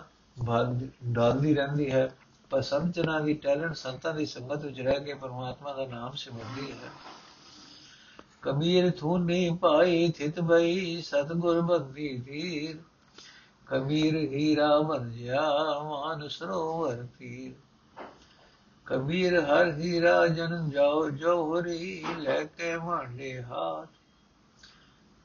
ਡਾਲਦੀ 1.05 1.53
ਰਹਿੰਦੀ 1.53 1.91
ਹੈ, 1.91 2.09
ਪਰ 2.51 2.61
ਸੰਤ 2.61 2.95
ਜਨਾਂ 2.95 3.19
ਦੀ 3.21 3.33
ਟੈਲੈਂਟ 3.33 3.75
ਸੰਤਾਂ 3.75 4.13
ਦੀ 4.13 4.25
ਸੰਗਤ 4.25 4.65
ਵਿੱਚ 4.65 4.79
ਰਹਿ 4.81 4.99
ਕੇ 4.99 5.13
ਪਰਮਾਤਮਾ 5.13 5.73
ਦਾ 5.73 5.85
ਨਾਮ 5.85 6.15
ਸਿਮਰਦੀ 6.15 6.71
ਹੈ। 6.71 6.89
ਕਬੀਰ 8.41 8.89
ਥੂਨੀ 8.91 9.57
ਪਾਈ 9.61 10.09
ਥਿਤ 10.11 10.39
ਬਈ 10.39 11.01
ਸਤਗੁਰ 11.01 11.61
ਬੰਦੀ 11.61 12.17
ਧੀਰ 12.17 12.77
ਕਬੀਰ 13.67 14.15
ਹੀਰਾ 14.33 14.77
ਵਰਜਿਆ, 14.79 15.41
ਮਾਨ 15.83 16.27
ਸਰੋਵਰ 16.27 17.05
ਤੀਰ। 17.19 17.53
ਕਬੀਰ 18.87 19.39
ਹਰ 19.41 19.73
ਹੀਰਾ 19.73 20.27
ਜਨਮ 20.27 20.69
ਜਾਓ, 20.69 21.09
ਜੋਹਰੀ 21.09 22.05
ਲੈ 22.17 22.43
ਕੇ 22.43 22.77
ਮਾਂਡੇ 22.77 23.43
ਹਾਥ। 23.43 23.89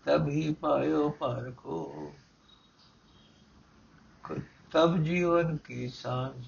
ਤਬ 0.05 0.29
ਹੀ 0.29 0.55
ਪਾਇਓ 0.55 1.11
ਪਰ 1.11 1.53
ਕੋ। 1.57 2.15
ਤਬ 4.71 4.97
ਜੀਵਨ 4.97 5.57
ਕੀ 5.57 5.89
ਸਾਂਝ। 5.89 6.47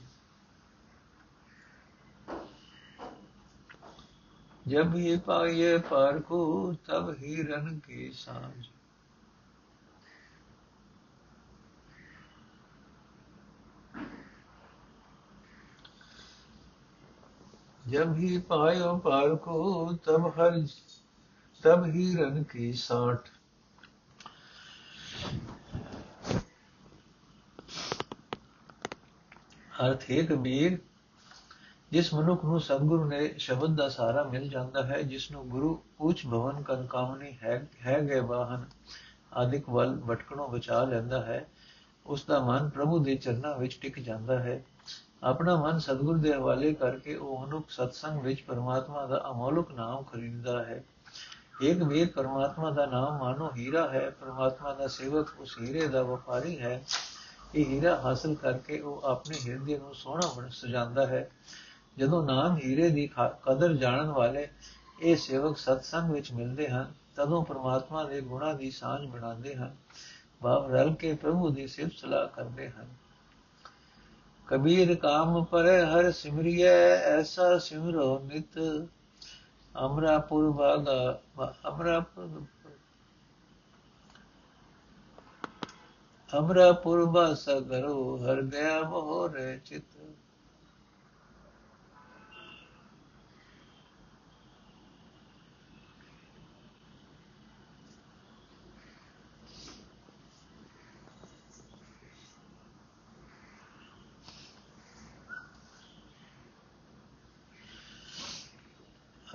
ਜਬ 4.69 4.97
ਇਹ 4.97 5.19
ਪਾਈਏ 5.19 5.79
ਪਾਰ 5.79 6.21
ਕੋ, 6.21 6.73
ਤਬ 6.87 7.15
ਹੀਰਨ 7.19 7.79
ਕੀ 7.79 8.11
ਸਾਂਝ। 8.11 8.67
जब 17.84 18.16
ही 18.16 18.38
पायो 18.50 18.90
पार 19.00 19.34
को 19.38 19.60
तब 20.06 20.26
हर 20.38 20.58
तब 21.64 21.86
हिरन 21.88 22.44
की 22.44 22.72
साठ 22.76 23.30
अर्थ 29.80 30.10
है 30.10 30.24
कबीर 30.26 30.78
ਜਿਸ 31.92 32.14
ਮਨੁੱਖ 32.14 32.44
ਨੂੰ 32.46 32.60
ਸਤਿਗੁਰੂ 32.60 33.06
ਨੇ 33.06 33.28
ਸ਼ਬਦ 33.38 33.76
ਦਾ 33.76 33.88
ਸਹਾਰਾ 33.90 34.24
ਮਿਲ 34.24 34.48
ਜਾਂਦਾ 34.50 34.84
ਹੈ 34.84 35.02
ਜਿਸ 35.02 35.30
ਨੂੰ 35.32 35.48
ਗੁਰੂ 35.50 35.78
ਉੱਚ 36.00 36.26
ਭਵਨ 36.26 36.62
ਕਨ 36.64 36.86
ਕਾਮਨੀ 36.86 37.32
ਹੈ 37.44 37.56
ਹੈ 37.86 38.00
ਗਏ 38.00 38.20
ਵਾਹਨ 38.20 38.66
ਆਦਿਕ 39.34 39.70
ਵੱਲ 39.70 39.96
ਭਟਕਣੋਂ 40.08 40.48
ਬਚਾ 40.48 40.84
ਲੈਂਦਾ 40.84 41.22
ਹੈ 41.26 41.46
ਉਸ 42.06 42.26
ਦਾ 42.26 42.40
ਮਨ 42.40 42.70
ਪ੍ਰਭੂ 42.70 43.00
ਦੇ 43.00 43.16
ਚਰਨਾਂ 43.16 43.56
ਵਿੱਚ 43.58 43.78
ਟਿਕ 43.82 44.00
ਜਾਂਦਾ 44.00 44.40
ਹੈ 44.40 44.64
ਆਪਣਾ 45.25 45.57
ਮਨ 45.57 45.79
ਸਤਿਗੁਰ 45.79 46.19
ਦੇ 46.19 46.35
ਹਵਾਲੇ 46.35 46.75
ਕਰਕੇ 46.75 47.17
ਉਹ 47.17 47.47
ਮਨੁੱਖ 47.47 47.71
ਸਤਸੰਗ 47.71 48.21
ਵਿੱਚ 48.21 48.43
ਪਰਮਾਤਮਾ 48.43 49.07
ਦਾ 49.07 49.25
ਅਮੋਲਕ 49.31 49.71
ਨਾਮ 49.71 50.03
ਖਰੀਦਦਾ 50.03 50.65
ਹੈ। 50.65 50.85
ਇੱਕ 51.61 51.83
ਵੀਰ 51.83 52.09
ਪਰਮਾਤਮਾ 52.11 52.71
ਦਾ 52.71 52.87
ਨਾਮ 52.87 53.19
ਮਾਨੋ 53.19 53.51
ਹੀਰਾ 53.57 53.89
ਹੈ। 53.89 54.11
ਪਰਮਾਤਮਾ 54.11 54.75
ਦਾ 54.75 54.87
ਸੇਵਕ 54.87 55.29
ਉਸ 55.39 55.57
ਹੀਰੇ 55.61 55.89
ਦਾ 55.89 56.03
ਵਪਾਰੀ 56.03 56.61
ਹੈ। 56.61 56.85
ਇਹ 57.55 57.65
ਹੀਰਾ 57.65 57.97
ਹਾਸਲ 57.97 58.35
ਕਰਕੇ 58.35 58.81
ਉਹ 58.81 59.03
ਆਪਣੇ 59.03 59.37
ਹਿਰਦੇ 59.49 59.79
ਨੂੰ 59.79 59.95
ਸੋਹਣਾ 59.95 60.31
ਬਣ 60.37 60.49
ਸਜਾਉਂਦਾ 60.49 61.07
ਹੈ। 61.07 61.31
ਜਦੋਂ 61.99 62.27
ਨਾਮ 62.27 62.59
ਹੀਰੇ 62.65 62.91
ਦੀ 62.91 63.11
ਕਦਰ 63.43 63.75
ਜਾਣਨ 63.75 64.07
ਵਾਲੇ 64.07 64.49
ਇਹ 65.03 65.17
ਸੇਵਕ 65.17 65.59
ਸਤਸੰਗ 65.59 66.11
ਵਿੱਚ 66.11 66.33
ਮਿਲਦੇ 66.33 66.69
ਹਨ, 66.69 66.93
ਤਦੋਂ 67.17 67.45
ਪ੍ਰਮਾਤਮਾ 67.45 68.05
ਦੇ 68.05 68.21
ਗੁਣਾਂ 68.21 68.55
ਦੀ 68.55 68.71
ਸਾਂਝ 68.71 69.09
ਬਣਾਉਂਦੇ 69.09 69.55
ਹਨ। 69.55 69.77
ਭਾਵ 70.41 70.75
ਰਲ 70.75 70.95
ਕੇ 70.95 71.15
ਪ੍ਰਭੂ 71.15 71.49
ਦੀ 71.49 71.67
ਸਿਫਤ 71.67 71.93
ਸਲਾਹ 71.93 72.29
ਕਰਦੇ 72.29 72.71
ਹਨ। 72.71 73.04
ਕਬੀਰ 74.49 74.95
ਕਾਮ 74.95 75.45
ਪਰ 75.45 75.67
ਹਰ 75.85 76.11
ਸਿਮਰਿਐ, 76.13 76.97
ਐਸਾ 76.97 77.59
ਸਿਮਰੋ 77.59 78.19
ਨਿਤ। 78.19 78.59
ਅਮਰਾਪੁਰ 79.75 80.51
ਬਾਗਾ 80.51 81.21
ਅਮਰਾਪੁਰ 81.69 82.43
ਅਮਰਾਪੁਰ 86.39 87.05
ਬਾਸ 87.05 87.45
ਕਰੋ 87.69 88.17
ਹਰ 88.17 88.43
ਗਿਆ 88.43 88.83
ਮੋਹਰੇ 88.83 89.61
ਚਿਤ। 89.65 90.04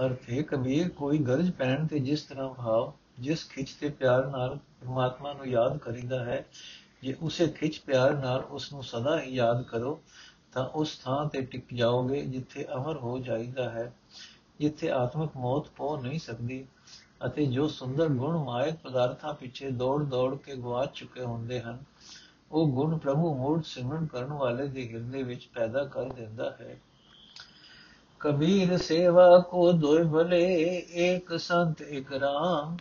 ਅਰਥ 0.06 0.30
ਹੈ 0.30 0.42
ਕਬੀਰ 0.42 0.90
ਕੋਈ 0.90 1.18
ਗਰਜ 1.18 1.52
ਪੈਣ 1.52 1.88
ਤੇ 1.88 2.00
ਜਿਸ 2.00 2.22
ਤਰ੍ਹਾਂ 2.22 2.50
ਭਾਵ, 2.50 2.92
ਜਿਸ 3.20 3.50
ਖਿੱਚ 3.50 3.72
ਤੇ 3.72 3.90
ਪਿਆਰ 3.90 4.28
ਨਾਲ 4.28 4.58
ਪਰਮਾਤਮਾ 4.82 5.34
ਨੂੰ 5.34 5.48
ਯਾਦ 5.48 5.78
ਕਰੀਦਾ 5.78 6.24
ਹੈ, 6.26 6.46
ਜੇ 7.04 7.16
ਉਸੇ 7.22 7.48
ਖਿੱਚ 7.48 7.80
ਪਿਆਰ 7.80 8.14
ਨਾਲ 8.14 8.40
ਉਸ 8.40 8.74
ਨੂੰ 8.74 8.84
ਸਦਾ 8.84 9.20
ਹੀ 9.22 9.36
ਯਾਦ 9.36 9.64
ਕਰੋ, 9.64 10.00
ਤਾਂ 10.54 10.66
ਉਸ 10.66 10.98
ਥਾਂ 10.98 11.26
ਤੇ 11.26 11.42
ਟਿਕ 11.42 11.74
ਜਾਓਗੇ 11.74 12.22
ਜਿੱਥੇ 12.22 12.66
ਅਮਰ 12.76 12.98
ਹੋ 12.98 13.20
ਜਾਈਦਾ 13.20 13.70
ਹੈ, 13.70 13.94
ਜਿੱਥੇ 14.60 14.92
ਆਤਮਿਕ 14.92 15.38
ਮੌਤ 15.38 15.68
ਪਹੁ 15.68 16.02
ਨਹੀਂ 16.02 16.20
ਸਕਦੀ 16.20 16.66
ਅਤੇ 17.26 17.46
ਜੋ 17.46 17.68
ਸੁੰਦਰ 17.68 18.10
ਗੁਣ 18.10 18.38
ਮਾਇਕ 18.38 18.76
ਪਦਾਰਥਾਂ 18.76 19.34
ਪਿੱਛੇ 19.34 19.70
ਦੌੜ-ਦੌੜ 19.70 20.36
ਕੇ 20.36 20.56
ਗਵਾਚ 20.56 20.94
ਚੁੱਕੇ 20.94 21.24
ਹੁੰਦੇ 21.24 21.62
ਹਨ, 21.62 21.78
ਉਹ 22.52 22.68
ਗੁਣ 22.68 22.98
ਪ੍ਰਭੂ 22.98 23.36
ਮੂੜ 23.36 23.64
ਸਿਮਰਨ 23.64 24.06
ਕਰਨ 24.06 24.34
ਵਾਲੇ 24.34 24.68
ਦੇ 24.68 24.88
ਹਿਰਦੇ 24.94 25.24
ਵਿੱਚ 25.24 25.48
ਪੈਦਾ 25.48 25.84
ਕਰ 25.86 26.04
ਦਿੰਦਾ 26.04 26.58
ਹੈ। 26.62 26.78
ਕਬੀਰ 28.20 28.78
ਸੇਵਾ 28.78 29.40
ਕੋ 29.40 29.72
ਦੋਇ 29.72 30.04
ਭਲੇ, 30.04 30.44
ਏਕ 30.92 31.40
ਸੰਤ 31.40 31.82
ਇਕ 31.82 32.14
ਰਾਮ। 32.14 32.78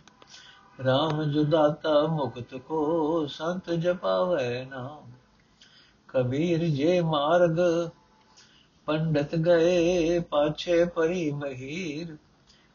ਰਾਮ 0.85 1.23
ਜੁਦਾਤਾ 1.23 2.07
ਮੁਕਤ 2.07 2.55
ਕੋ 2.55 3.25
ਸੰਤ 3.27 3.69
ਜਪਾਵੇ 3.69 4.65
ਨਾਮ। 4.65 5.11
ਕਬੀਰ 6.07 6.63
ਜੇ 6.63 7.01
ਮਾਰਗ, 7.01 7.89
ਪੰਡਤ 8.85 9.35
ਗਏ 9.35 10.19
ਪਾਛੇ 10.19 10.85
ਪਰੀ 10.85 11.31
ਮਹੀਰ। 11.31 12.17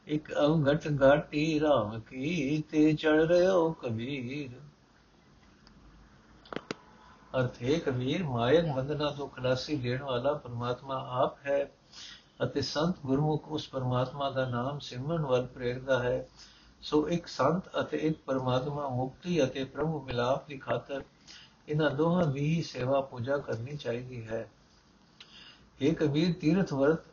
ਇਕ 0.07 0.33
ਅਵਗਟ 0.39 1.03
ਘਾਟੀ 1.03 1.61
ਰਾਮ 1.61 2.01
ਕੀ 2.01 2.65
ਤੇ 2.71 2.93
ਚੜ 2.93 3.23
ਰਿਓ 3.23 3.73
ਕਬੀਰ। 3.73 4.61
ਅਰਥ 7.39 7.63
ਹੈ 7.63 7.79
ਕਬੀਰ 7.79 8.25
ਮਾਇਕ 8.25 8.65
ਬੰਧਨਾਂ 8.77 9.13
ਤੋਂ 9.13 9.29
ਖਲਾਸੀ 9.29 9.77
ਦੇਣ 9.77 10.03
ਵਾਲਾ 10.03 10.33
ਪਰਮਾਤਮਾ 10.33 11.07
ਆਪ 11.11 11.47
ਹੈ। 11.47 11.71
ਅਤੇ 12.43 12.61
ਸੰਤ 12.61 12.97
ਗੁਰਮੁਖ 13.07 13.49
ਉਸ 13.49 13.69
ਪਰਮਾਤਮਾ 13.69 14.31
ਦਾ 14.31 14.49
ਨਾਮ 14.49 14.79
ਸਿਮਰਨ 14.79 15.23
ਵੱਲ 15.23 15.47
ਪ੍ਰੇਰਦਾ 15.47 16.03
ਹੈ। 16.03 16.29
ਸੋ 16.83 17.09
ਇੱਕ 17.09 17.27
ਸੰਤ 17.27 17.63
ਅਤੇ 17.81 17.97
ਇੱਕ 17.99 18.19
ਪਰਮਾਤਮਾ 18.27 18.89
ਮੁਕਤੀ 18.89 19.45
ਅਤੇ 19.45 19.65
ਪ੍ਰਭੂ 19.65 20.01
ਮਿਲਾਪ 20.03 20.49
ਦੀ 20.49 20.59
ਖਾਤਰ 20.59 21.03
ਇਹਨਾਂ 21.69 21.91
ਦੋਹਾਂ 21.91 22.27
ਦੀ 22.27 22.63
ਸੇਵਾ 22.63 23.01
ਪੂਜਾ 23.01 23.39
ਕਰਨੀ 23.39 23.77
ਚਾਹੀਦੀ 23.77 24.27
ਹੈ। 24.29 24.51
ਇਹ 25.81 25.95
ਕਬੀਰ 25.95 26.33
ਤੀਰਥ 26.41 26.73
ਵਰਤ 26.73 27.05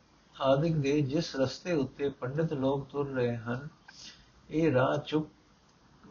ਆਦਿਕ 0.42 0.76
ਦੇ 0.76 1.02
ਜਿਸ 1.02 1.36
ਰਸਤੇ 1.36 1.74
ਉੱਤੇ 1.74 2.10
ਪੰਡਿਤ 2.10 2.54
ਲੋਕ 2.54 2.88
ਤੁਰ 2.88 3.08
ਰਹੇ 3.08 3.36
ਹਨ, 3.38 3.68
ਇਹ 4.50 4.72
ਰਾਹ 4.74 4.98
ਚੁੱਕ, 4.98 5.30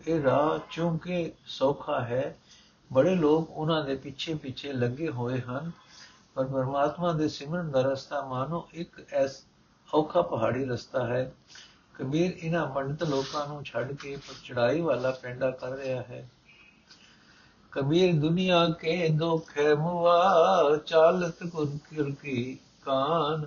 ਇਹ 0.09 0.23
ਰਾਹ 0.23 0.59
ਚੁੰਕੇ 0.71 1.33
ਸੌਖਾ 1.47 2.01
ਹੈ। 2.01 2.37
ਬੜੇ 2.93 3.15
ਲੋਕ 3.15 3.51
ਉਹਨਾਂ 3.51 3.85
ਦੇ 3.85 3.95
ਪਿੱਛੇ 3.95 4.35
ਪਿੱਛੇ 4.35 4.73
ਲੱਗੇ 4.73 5.09
ਹੋਏ 5.09 5.41
ਹਨ। 5.41 5.71
ਪਰ 6.37 6.45
ਪਰਮਾਤਮਾ 6.45 7.13
ਦੇ 7.13 7.29
ਸਿਮਰਨ 7.29 7.71
ਦਾ 7.71 7.81
ਰਸਤਾ 7.83 8.21
ਮਾਨੋ 8.21 8.69
ਇੱਕ 8.73 9.01
ਐਸ 9.13 9.43
ਔਖਾ 9.89 10.23
ਪਹਾੜੀ 10.23 10.65
ਰਸਤਾ 10.65 11.07
ਹੈ 11.07 11.33
ਕਬੀਰ 11.95 12.33
ਇਹਨਾਂ 12.33 12.67
ਪੰਡਤ 12.67 13.03
ਲੋਕਾਂ 13.03 13.47
ਨੂੰ 13.49 13.63
ਛੱਡ 13.65 13.93
ਕੇ 13.93 14.17
ਚੜਾਈ 14.45 14.81
ਵਾਲਾ 14.81 15.11
ਪੈਂਡਾ 15.11 15.51
ਕਰ 15.51 15.77
ਰਿਹਾ 15.77 16.03
ਹੈ 16.03 16.29
ਕਬੀਰ 17.73 18.13
ਦੁਨੀਆ 18.13 18.67
ਕੇ 18.81 19.09
ਦੁਖੇ 19.09 19.75
ਮੁਆ 19.75 20.79
ਚਾਲਤ 20.87 21.45
ਕੁਨ 21.47 21.79
ਕੀ 22.23 22.59
ਕਾਨ 22.83 23.47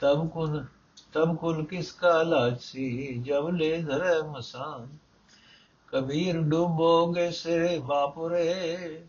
ਤਬ 0.00 0.28
ਕੁਨ 0.28 0.64
ਤਬ 1.12 1.36
ਕੁਲ 1.36 1.64
ਕਿਸ 1.64 1.92
ਕਾ 1.92 2.22
ਲਾਜੀ 2.22 3.14
ਜਬ 3.18 3.48
ਲੈ 3.50 3.76
ਧਰੇ 3.82 4.20
ਮਸਾਨ 4.28 4.86
ਕਬੀਰ 5.88 6.40
ਡੂਬੋਗੇ 6.40 7.30
ਸੇ 7.30 7.78
ਵਾਪਰੇ 7.78 9.04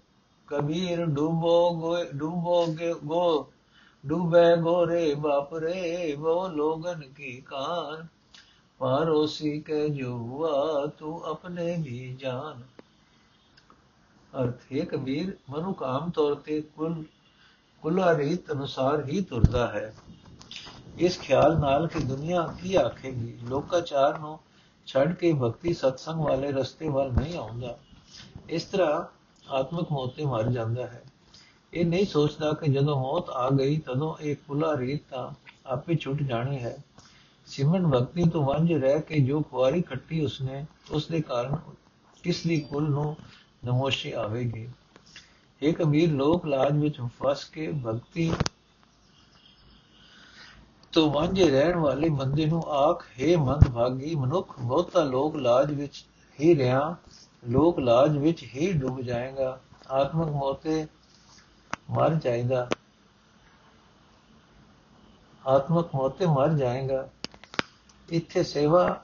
ਕਬੀਰ 0.48 1.06
ਡੁਬੋ 1.06 1.98
ਡੁਬੋ 2.16 2.66
ਗੋ 3.06 3.54
ਡੁਬੈ 4.06 4.56
ਗੋਰੇ 4.56 5.16
ਬਾਪਰੇ 5.16 6.16
ਵੋ 6.20 6.48
ਲੋਗਨ 6.48 7.02
ਕੀ 7.02 7.42
ਕਾਨ? 7.42 8.08
ਪਾਰੋਸੀ 8.80 9.62
ਕੇ 9.62 9.90
ਜੁਆ, 9.90 10.88
ਤੂੰ 10.98 11.24
ਆਪਣੇ 11.24 11.76
ਹੀ 11.76 12.18
ਜਾਨ। 12.20 12.64
ਅਰਥ, 14.44 14.62
ਹੈ 14.74 14.86
ਕਬੀਰ, 14.86 15.38
ਮਨੁੱਖ 15.50 15.84
ਆਮ 15.84 16.10
ਤੌਰ 16.10 16.36
ਤੇ 16.36 16.62
ਕੁਲ, 16.62 17.04
ਕੁਲਾ 17.82 18.18
ਰੀਤ 18.18 18.52
ਅਨੁਸਾਰ 18.52 19.10
ਹੀ 19.10 19.22
ਤੁਰਦਾ 19.22 19.68
ਹੈ। 19.68 19.96
ਇਸ 20.98 21.20
ਖਿਆਲ 21.20 21.60
ਨਾਲ 21.60 21.88
ਕਿ 21.88 22.00
ਦੁਨੀਆ 22.00 22.56
ਕੀ 22.62 22.76
ਆਖੇਗੀ? 22.76 23.40
ਲੋਕਾਚਾਰ 23.50 24.20
ਨੂੰ 24.20 24.40
ਛੱਡ 24.86 25.14
ਕੇ 25.14 25.34
ਭਗਤੀ 25.34 25.74
ਸਤਸੰਗ 25.74 26.22
ਵਾਲੇ 26.22 26.52
ਰਸਤੇ 26.52 26.90
ਵੱਲ 26.90 27.12
ਨਹੀਂ 27.12 27.38
ਆਉਂਦਾ। 27.38 27.80
ਇਸ 28.50 28.64
ਤਰ੍ਹਾਂ 28.64 29.17
ਆਤਮਿਕ 29.50 29.92
ਮੌਤ 29.92 30.16
ਤੇ 30.16 30.26
ਮਰ 30.26 30.52
ਜਾਂਦਾ 30.52 30.88
ਹੈ। 30.88 31.04
ਇਹ 31.74 31.86
ਨਹੀਂ 31.86 32.06
ਸੋਚਦਾ 32.06 32.54
ਕਿ 32.54 32.72
ਜਦੋਂ 32.72 33.00
ਮੌਤ 33.00 33.30
ਆ 33.30 33.50
ਗਈ, 33.50 33.78
ਤਦੋਂ 33.78 34.16
ਇਹ 34.22 34.36
ਕੁਲਾ 34.48 34.78
ਰੀਤ 34.78 35.02
ਤਾਂ 35.10 35.30
ਆਪੇ 35.66 35.96
ਛੁੱਟ 35.96 36.24
ਜਾਣੀ 36.24 36.60
ਹੈ। 36.60 36.78
ਸਿਮਰਨ 37.46 37.88
ਭਗਤੀ 37.88 38.24
ਤੋਂ 38.24 38.46
ਵਾਂਝ 38.46 38.74
ਰਹਿ 38.74 39.02
ਕੇ 39.02 39.20
ਜੋ 39.20 39.42
ਕੁਆਰੀ 39.42 39.82
ਖੱਟੀ 39.82 40.26
ਉਸਨੇ 40.26 40.66
ਉਸ 40.92 41.08
ਦੇ 41.08 41.22
ਕਾਰਨ 41.22 41.56
ਕਿਸ 42.24 42.44
ਦੀ 42.44 42.60
ਕੁਲ 42.60 42.90
ਨੂੰ 42.90 43.18
ਨਮੋਸ਼ੀ 43.66 44.12
ਆਵੇਗੀ। 44.12 44.70
ਇਹ 45.62 45.74
ਕਬੀਰ, 45.74 46.12
ਲੋਕ 46.12 46.46
ਲਾਜ 46.46 46.78
ਵਿੱਚ 46.78 46.98
ਫਸ 47.02 47.46
ਕੇ 47.46 47.72
ਭਗਤੀ 47.72 48.32
ਤੋਂ 50.92 51.12
ਵਾਂਝੇ 51.12 51.50
ਰਹਿਣ 51.50 51.76
ਵਾਲੇ 51.76 52.10
ਬੰਦੇ 52.10 52.46
ਨੂੰ 52.46 52.64
ਆਖ, 52.64 53.06
ਹੈ 53.22 53.38
ਮੰਦ 53.38 53.70
ਭਾਗੀ 53.70 54.16
ਮਨੁੱਖ, 54.16 54.60
ਬਹੁਤਾ 54.60 55.04
ਲੋਕ 55.04 55.36
ਲਾਜ 55.36 55.74
ਵਿੱਚ 55.74 56.06
ਹੀ 56.42 56.56
ਰਿਹਾ। 56.56 56.96
ਲੋਕ 57.48 57.80
ਲਾਜ 57.80 58.18
ਵਿੱਚ 58.18 58.44
ਹੀ 58.44 58.72
ਡੁੱਬ 58.74 59.02
ਜਾਏਗਾ। 59.02 59.60
ਆਤਮਕ 59.88 60.28
ਮੋਤੇ 60.28 60.88
ਮਰ 61.90 62.16
ਜਾਏਗਾ। 62.16 62.72
ਆਤਮਕ 65.48 65.96
ਮੋਤੇ 65.96 66.26
ਮਰ 66.26 66.54
ਜਾਏਗਾ। 66.54 67.10
ਇੱਥੇ 68.10 68.44
ਸੇਵਾ, 68.44 69.04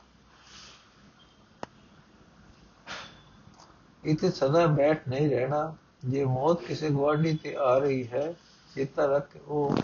ਇੱਥੇ 4.04 4.32
ਸਦਾ 4.32 4.66
ਬੈਠ 4.68 5.08
ਨਹੀਂ 5.08 5.30
ਰਹਿਣਾ। 5.30 5.76
ਜੇ 6.06 6.26
ਮੌਤ 6.26 6.62
ਕਿਸੇ 6.62 6.90
ਗਵਾਂਢੀ 6.90 7.38
ਤੇ 7.38 7.56
ਆ 7.56 7.78
ਰਹੀ 7.78 8.08
ਹੈ, 8.08 8.34
ਚੇਤਾ 8.76 9.06
ਰੱਖ 9.06 9.38
ਉਹ 9.46 9.76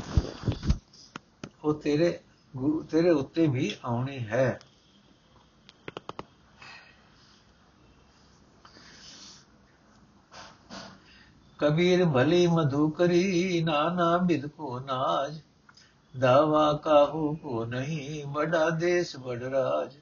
ਉਹ 1.63 1.73
ਤੇਰੇ 1.73 2.19
ਤੇਰੇ 2.89 3.09
ਉੱਤੇ 3.09 3.47
ਵੀ 3.47 3.75
ਆਉਣੀ 3.85 4.19
ਹੈ। 4.19 4.59
ਕਬੀਰ 11.59 12.05
ਭਲੀ 12.05 12.45
ਮਧੂਕਰੀ 12.47 13.61
ਨਾਨਾ 13.61 14.17
ਬਿਦ 14.17 14.45
ਕੋ 14.47 14.79
ਨਾਜ। 14.79 15.39
ਦਾਵਾ 16.19 16.73
ਕਾਹੂ 16.73 17.35
ਕੋ 17.35 17.65
ਨਹੀਂ 17.65 18.25
ਬੜਾ 18.25 18.69
ਦੇਸ 18.69 19.15
ਬੜ 19.17 19.41
ਰਾਜ। 19.43 19.95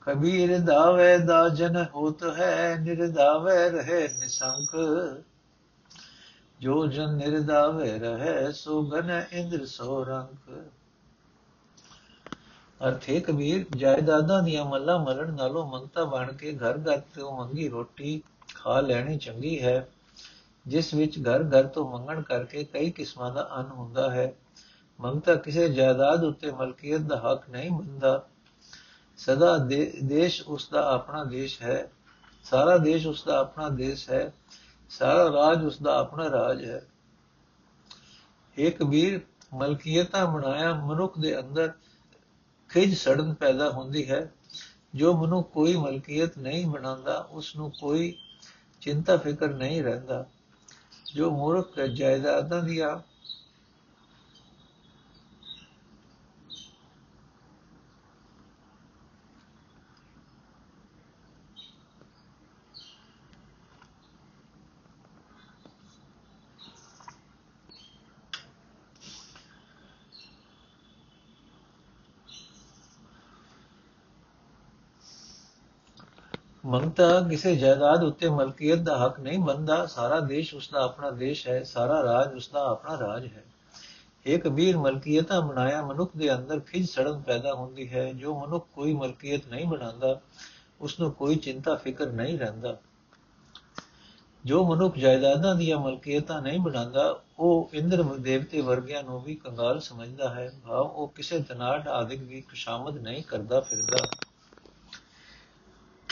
ਕਬੀਰ 0.00 0.58
ਦਾਵੇ 0.58 1.16
ਦਾ 1.18 1.48
ਜਨ 1.48 1.84
ਹੋਤ 1.94 2.24
ਹੈ 2.38 2.76
ਨਿਰਦਾਵੇ 2.80 3.70
ਰਹੇ 3.70 4.08
ਨਿਸੰਕ। 4.08 4.76
ਜੋ 6.60 6.86
ਜਨ 6.86 7.14
ਨਿਰਦਾਵੇ 7.14 7.98
ਰਹੇ, 7.98 8.52
ਸੋ 8.52 8.82
ਗਨ 8.82 9.10
ਇੰਦਰ 9.32 9.64
ਸੋ 9.66 10.04
ਰੰਗ 10.04 10.52
ਅਰਥੇ 12.80 13.20
ਕਬੀਰ, 13.20 13.64
ਜਾਇਦਾਦਾਂ 13.76 14.42
ਦੀਆਂ 14.42 14.64
ਮੱਲਾ 14.64 14.96
ਮਲਣ 14.98 15.32
ਨਾਲੋਂ 15.32 15.66
ਮੰਗਤਾ 15.66 16.04
ਬਣ 16.04 16.32
ਕੇ 16.32 16.52
ਘਰ 16.56 16.78
ਘਰ 16.78 17.00
ਤੋਂ 17.14 17.36
ਮੰਗੀ 17.36 17.68
ਰੋਟੀ 17.68 18.22
ਖਾ 18.54 18.80
ਲੈਣੀ 18.80 19.18
ਚੰਗੀ 19.18 19.62
ਹੈ। 19.62 19.88
ਜਿਸ 20.66 20.94
ਵਿੱਚ 20.94 21.18
ਘਰ 21.18 21.42
ਘਰ 21.42 21.66
ਤੋਂ 21.66 21.98
ਮੰਗਣ 21.98 22.22
ਕਰਕੇ 22.22 22.64
ਕਈ 22.64 22.90
ਕਿਸਮਾਂ 22.90 23.34
ਦਾ 23.34 23.50
ਅੰਨ 23.56 23.66
ਹੁੰਦਾ 23.66 24.10
ਹੈ। 24.10 24.32
ਮੰਗਤਾ 25.00 25.34
ਕਿਸੇ 25.34 25.68
ਜਾਇਦਾਦ 25.68 26.24
ਉੱਤੇ 26.24 26.50
ਮਲਕੀਅਤ 26.50 27.00
ਦਾ 27.00 27.16
ਹੱਕ 27.16 27.50
ਨਹੀਂ 27.50 27.70
ਬੰਦਾ 27.70 28.26
ਸਦਾ 29.16 29.58
ਦੇਸ਼ 30.04 30.42
ਉਸ 30.42 30.68
ਦਾ 30.68 30.92
ਆਪਣਾ 30.92 31.24
ਦੇਸ਼ 31.24 31.62
ਹੈ। 31.62 31.90
ਸਾਰਾ 32.44 32.78
ਦੇਸ਼ 32.78 33.06
ਉਸ 33.06 33.24
ਦਾ 33.24 33.38
ਆਪਣਾ 33.38 33.68
ਦੇਸ਼ 33.68 34.10
ਹੈ। 34.10 34.34
ਸਾਰਾ 34.90 35.24
ਰਾਜ 35.24 35.64
ਉਸ 35.64 35.82
ਦਾ 35.82 35.98
ਆਪਣਾ 35.98 36.30
ਰਾਜ 36.30 36.64
ਹੈ। 36.64 36.86
ਇਹ 38.58 38.72
ਕਬੀਰ, 38.72 39.20
ਮਲਕੀਅਤਾਂ 39.54 40.26
ਬਣਾਇਆ 40.26 40.74
ਮਨੁੱਖ 40.74 41.18
ਦੇ 41.18 41.40
ਅੰਦਰ 41.40 41.72
ਖਿਜ 42.68 42.94
ਸੜਨ 42.94 43.34
ਪੈਦਾ 43.34 43.70
ਹੁੰਦੀ 43.70 44.10
ਹੈ। 44.10 44.32
ਜੋ 44.94 45.16
ਮਨੁ 45.16 45.42
ਕੋਈ 45.42 45.76
ਮਲਕੀਅਤ 45.76 46.38
ਨਹੀਂ 46.38 46.66
ਬਣਾਉਂਦਾ, 46.66 47.18
ਉਸ 47.30 47.56
ਨੂੰ 47.56 47.70
ਕੋਈ 47.70 48.18
ਚਿੰਤਾ 48.80 49.16
ਫਿਕਰ 49.16 49.48
ਨਹੀਂ 49.48 49.82
ਰਹਿੰਦਾ। 49.82 50.26
ਜੋ 51.14 51.30
ਮੂਰਖ 51.30 51.80
ਜਾਇਦਾਦਾਂ 51.80 52.62
ਦੀਆਂ 52.62 52.98
ਮੰਗਤਾ 76.98 77.28
ਕਿਸੇ 77.28 77.56
ਜਾਇਦਾਦ 77.56 78.04
ਉੱਤੇ 78.04 78.28
ਮਲਕੀਅਤ 78.28 78.78
ਦਾ 78.78 79.06
ਹੱਕ 79.06 79.20
ਨਹੀਂ 79.20 79.38
ਬਣਦਾ। 79.38 79.86
ਸਾਰਾ 79.86 80.20
ਦੇਸ਼ 80.20 80.54
ਉਸ 80.54 80.70
ਦਾ 80.72 80.84
ਆਪਣਾ 80.84 81.10
ਦੇਸ਼ 81.10 81.48
ਹੈ, 81.48 81.62
ਸਾਰਾ 81.62 82.02
ਰਾਜ 82.02 82.34
ਉਸ 82.34 82.48
ਦਾ 82.48 82.66
ਆਪਣਾ 82.70 82.98
ਰਾਜ 82.98 83.26
ਹੈ। 83.26 83.44
ਇਹ 84.26 84.38
ਕਬੀਰ, 84.38 84.76
ਮਲਕੀਅਤਾਂ 84.76 85.40
ਬਣਾਇਆ 85.42 85.82
ਮਨੁੱਖ 85.82 86.10
ਦੇ 86.16 86.34
ਅੰਦਰ 86.34 86.60
ਖਿਜ 86.60 86.88
ਸੜਨ 86.88 87.20
ਪੈਦਾ 87.20 87.54
ਹੁੰਦੀ 87.54 87.88
ਹੈ। 87.92 88.12
ਜੋ 88.12 88.34
ਮਨੁੱਖ 88.40 88.66
ਕੋਈ 88.74 88.94
ਮਲਕੀਅਤ 88.94 89.46
ਨਹੀਂ 89.46 89.66
ਬਣਾਉਂਦਾ 89.66 90.20
ਉਸ 90.80 91.00
ਨੂੰ 91.00 91.12
ਕੋਈ 91.12 91.36
ਚਿੰਤਾ 91.36 91.74
ਫਿਕਰ 91.74 92.06
ਨਹੀਂ 92.06 92.38
ਰਹਿੰਦਾ। 92.38 92.76
ਜੋ 94.44 94.64
ਮਨੁੱਖ 94.64 94.98
ਜਾਇਦਾਦਾਂ 94.98 95.54
ਦੀਆਂ 95.54 95.78
ਮਲਕੀਅਤਾਂ 95.78 96.42
ਨਹੀਂ 96.42 96.60
ਬਣਾਉਂਦਾ, 96.60 97.20
ਉਹ 97.38 97.70
ਇੰਦਰ 97.72 98.02
ਦੇਵਤੇ 98.02 98.60
ਵਰਗਿਆਂ 98.60 99.02
ਨੂੰ 99.02 99.22
ਵੀ 99.22 99.34
ਕੰਗਾਲ 99.34 99.80
ਸਮਝਦਾ 99.80 100.34
ਹੈ। 100.34 100.52
ਭਾਵ 100.68 100.86
ਉਹ 100.86 101.08
ਕਿਸੇ 101.08 101.42
ਤਨਾੜ 101.42 101.88
ਆਦਿਕ 101.88 102.22
ਵੀ 102.22 102.40
ਖੁਸ਼ਾਮਦ 102.40 102.98
ਨਹੀਂ 102.98 103.22
ਕਰਦਾ 103.22 103.60
ਫਿਰਦਾ। 103.60 104.06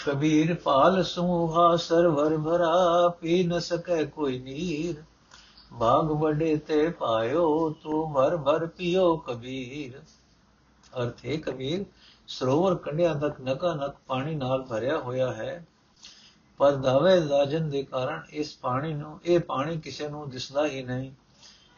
ਕਬੀਰ 0.07 0.55
ਪਾਲ 0.55 1.05
ਸਮੂਹਾ 1.05 1.77
ਸਰਵਰ 1.77 2.39
ਭਰਾ, 2.39 3.09
ਪੀ 3.09 3.45
ਨ 3.45 3.59
ਸਕੈ 3.59 4.05
ਕੋਈ 4.05 4.39
ਨੀਰ। 4.39 5.03
ਬਾਗ 5.73 6.11
ਵੱਡੇ 6.11 6.57
ਤੇ 6.57 6.89
ਪਾਇਓ, 6.89 7.71
ਤੂੰ 7.71 8.13
ਭਰ 8.13 8.37
ਭਰ 8.37 8.67
ਪੀਓ 8.67 9.17
ਕਬੀਰ। 9.17 10.03
ਅਰਥੇ 11.03 11.37
ਕਬੀਰ, 11.37 11.85
ਸਰੋਵਰ 12.29 12.75
ਕੰਢਿਆਂ 12.75 13.15
ਤੱਕ 13.15 13.41
ਨਕਾ 13.41 13.75
ਨਕ 13.75 13.95
ਪਾਣੀ 14.07 14.35
ਨਾਲ 14.35 14.63
ਭਰਿਆ 14.63 14.99
ਹੋਇਆ 14.99 15.33
ਹੈ। 15.33 15.67
ਪਰ 16.59 16.73
ਦਾਵੇ 16.73 17.21
ਦਾਜਨ 17.21 17.71
ਦੇ 17.71 17.83
ਕਾਰਨ 17.83 18.23
ਇਸ 18.31 18.57
ਪਾਣੀ 18.57 18.95
ਨੂੰ, 18.95 19.21
ਇਹ 19.25 19.41
ਪਾਣੀ 19.41 19.81
ਕਿਸੇ 19.81 20.09
ਨੂੰ 20.09 20.31
ਦਿਸਦਾ 20.31 20.67
ਹੀ 20.67 20.83
ਨਹੀਂ। 20.83 21.13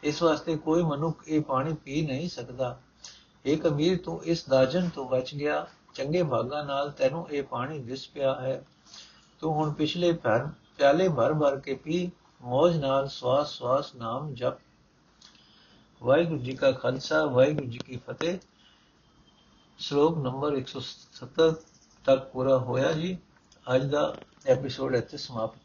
ਇਸ 0.03 0.23
ਵਾਸਤੇ 0.23 0.57
ਕੋਈ 0.57 0.83
ਮਨੁੱਖ 0.83 1.23
ਇਹ 1.27 1.41
ਪਾਣੀ 1.41 1.73
ਪੀ 1.73 2.01
ਨਹੀਂ 2.01 2.29
ਸਕਦਾ। 2.29 2.79
ਇਹ 3.45 3.57
ਕਬੀਰ 3.57 3.97
ਤੂੰ 4.03 4.23
ਇਸ 4.23 4.45
ਦਾਜਨ 4.49 4.89
ਤੋਂ 4.89 5.05
ਬਚ 5.05 5.35
ਗਿਆ। 5.35 5.67
ਚੰਗੇ 5.95 6.23
ਭਾਗਾਂ 6.23 6.63
ਨਾਲ 6.63 6.91
ਤੈਨੂੰ 6.91 7.31
ਇਹ 7.31 7.43
ਪਾਣੀ 7.43 7.79
ਦਿਸ 7.79 8.07
ਪਿਆ 8.07 8.35
ਹੈ। 8.35 8.65
ਤੂੰ 9.39 9.53
ਹੁਣ 9.53 9.73
ਪਿਛਲੇ 9.73 10.11
ਭਰ, 10.13 10.47
ਪਿਆਲੇ 10.77 11.09
ਭਰ 11.09 11.33
ਭਰ 11.33 11.59
ਕੇ 11.59 11.73
ਪੀ, 11.73 12.11
ਮੋਜ 12.41 12.77
ਨਾਲ 12.77 13.07
ਸਵਾਸ 13.07 13.57
ਸਵਾਸ 13.57 13.95
ਨਾਮ 13.95 14.33
ਜਪ। 14.33 14.53
ਵਾਹਿਗੁਰੂ 16.03 16.39
ਜੀ 16.39 16.55
ਕਾ 16.55 16.71
ਖਾਲਸਾ, 16.71 17.25
ਵਾਹਿਗੁਰੂ 17.25 17.67
ਜੀ 17.67 17.77
ਕੀ 17.77 17.97
ਫਤਿਹ। 17.97 18.37
ਸ਼ਲੋਕ 19.77 20.17
ਨੰਬਰ 20.17 20.53
170 20.53 21.53
ਤੱਕ 22.05 22.29
ਪੂਰਾ 22.29 22.57
ਹੋਇਆ 22.57 22.91
ਜੀ। 22.91 23.17
ਅੱਜ 23.75 23.85
ਦਾ 23.85 24.15
ਐਪੀਸੋਡ 24.47 24.95
ਇੱਥੇ 24.95 25.17
ਸਮਾਪਤ 25.17 25.64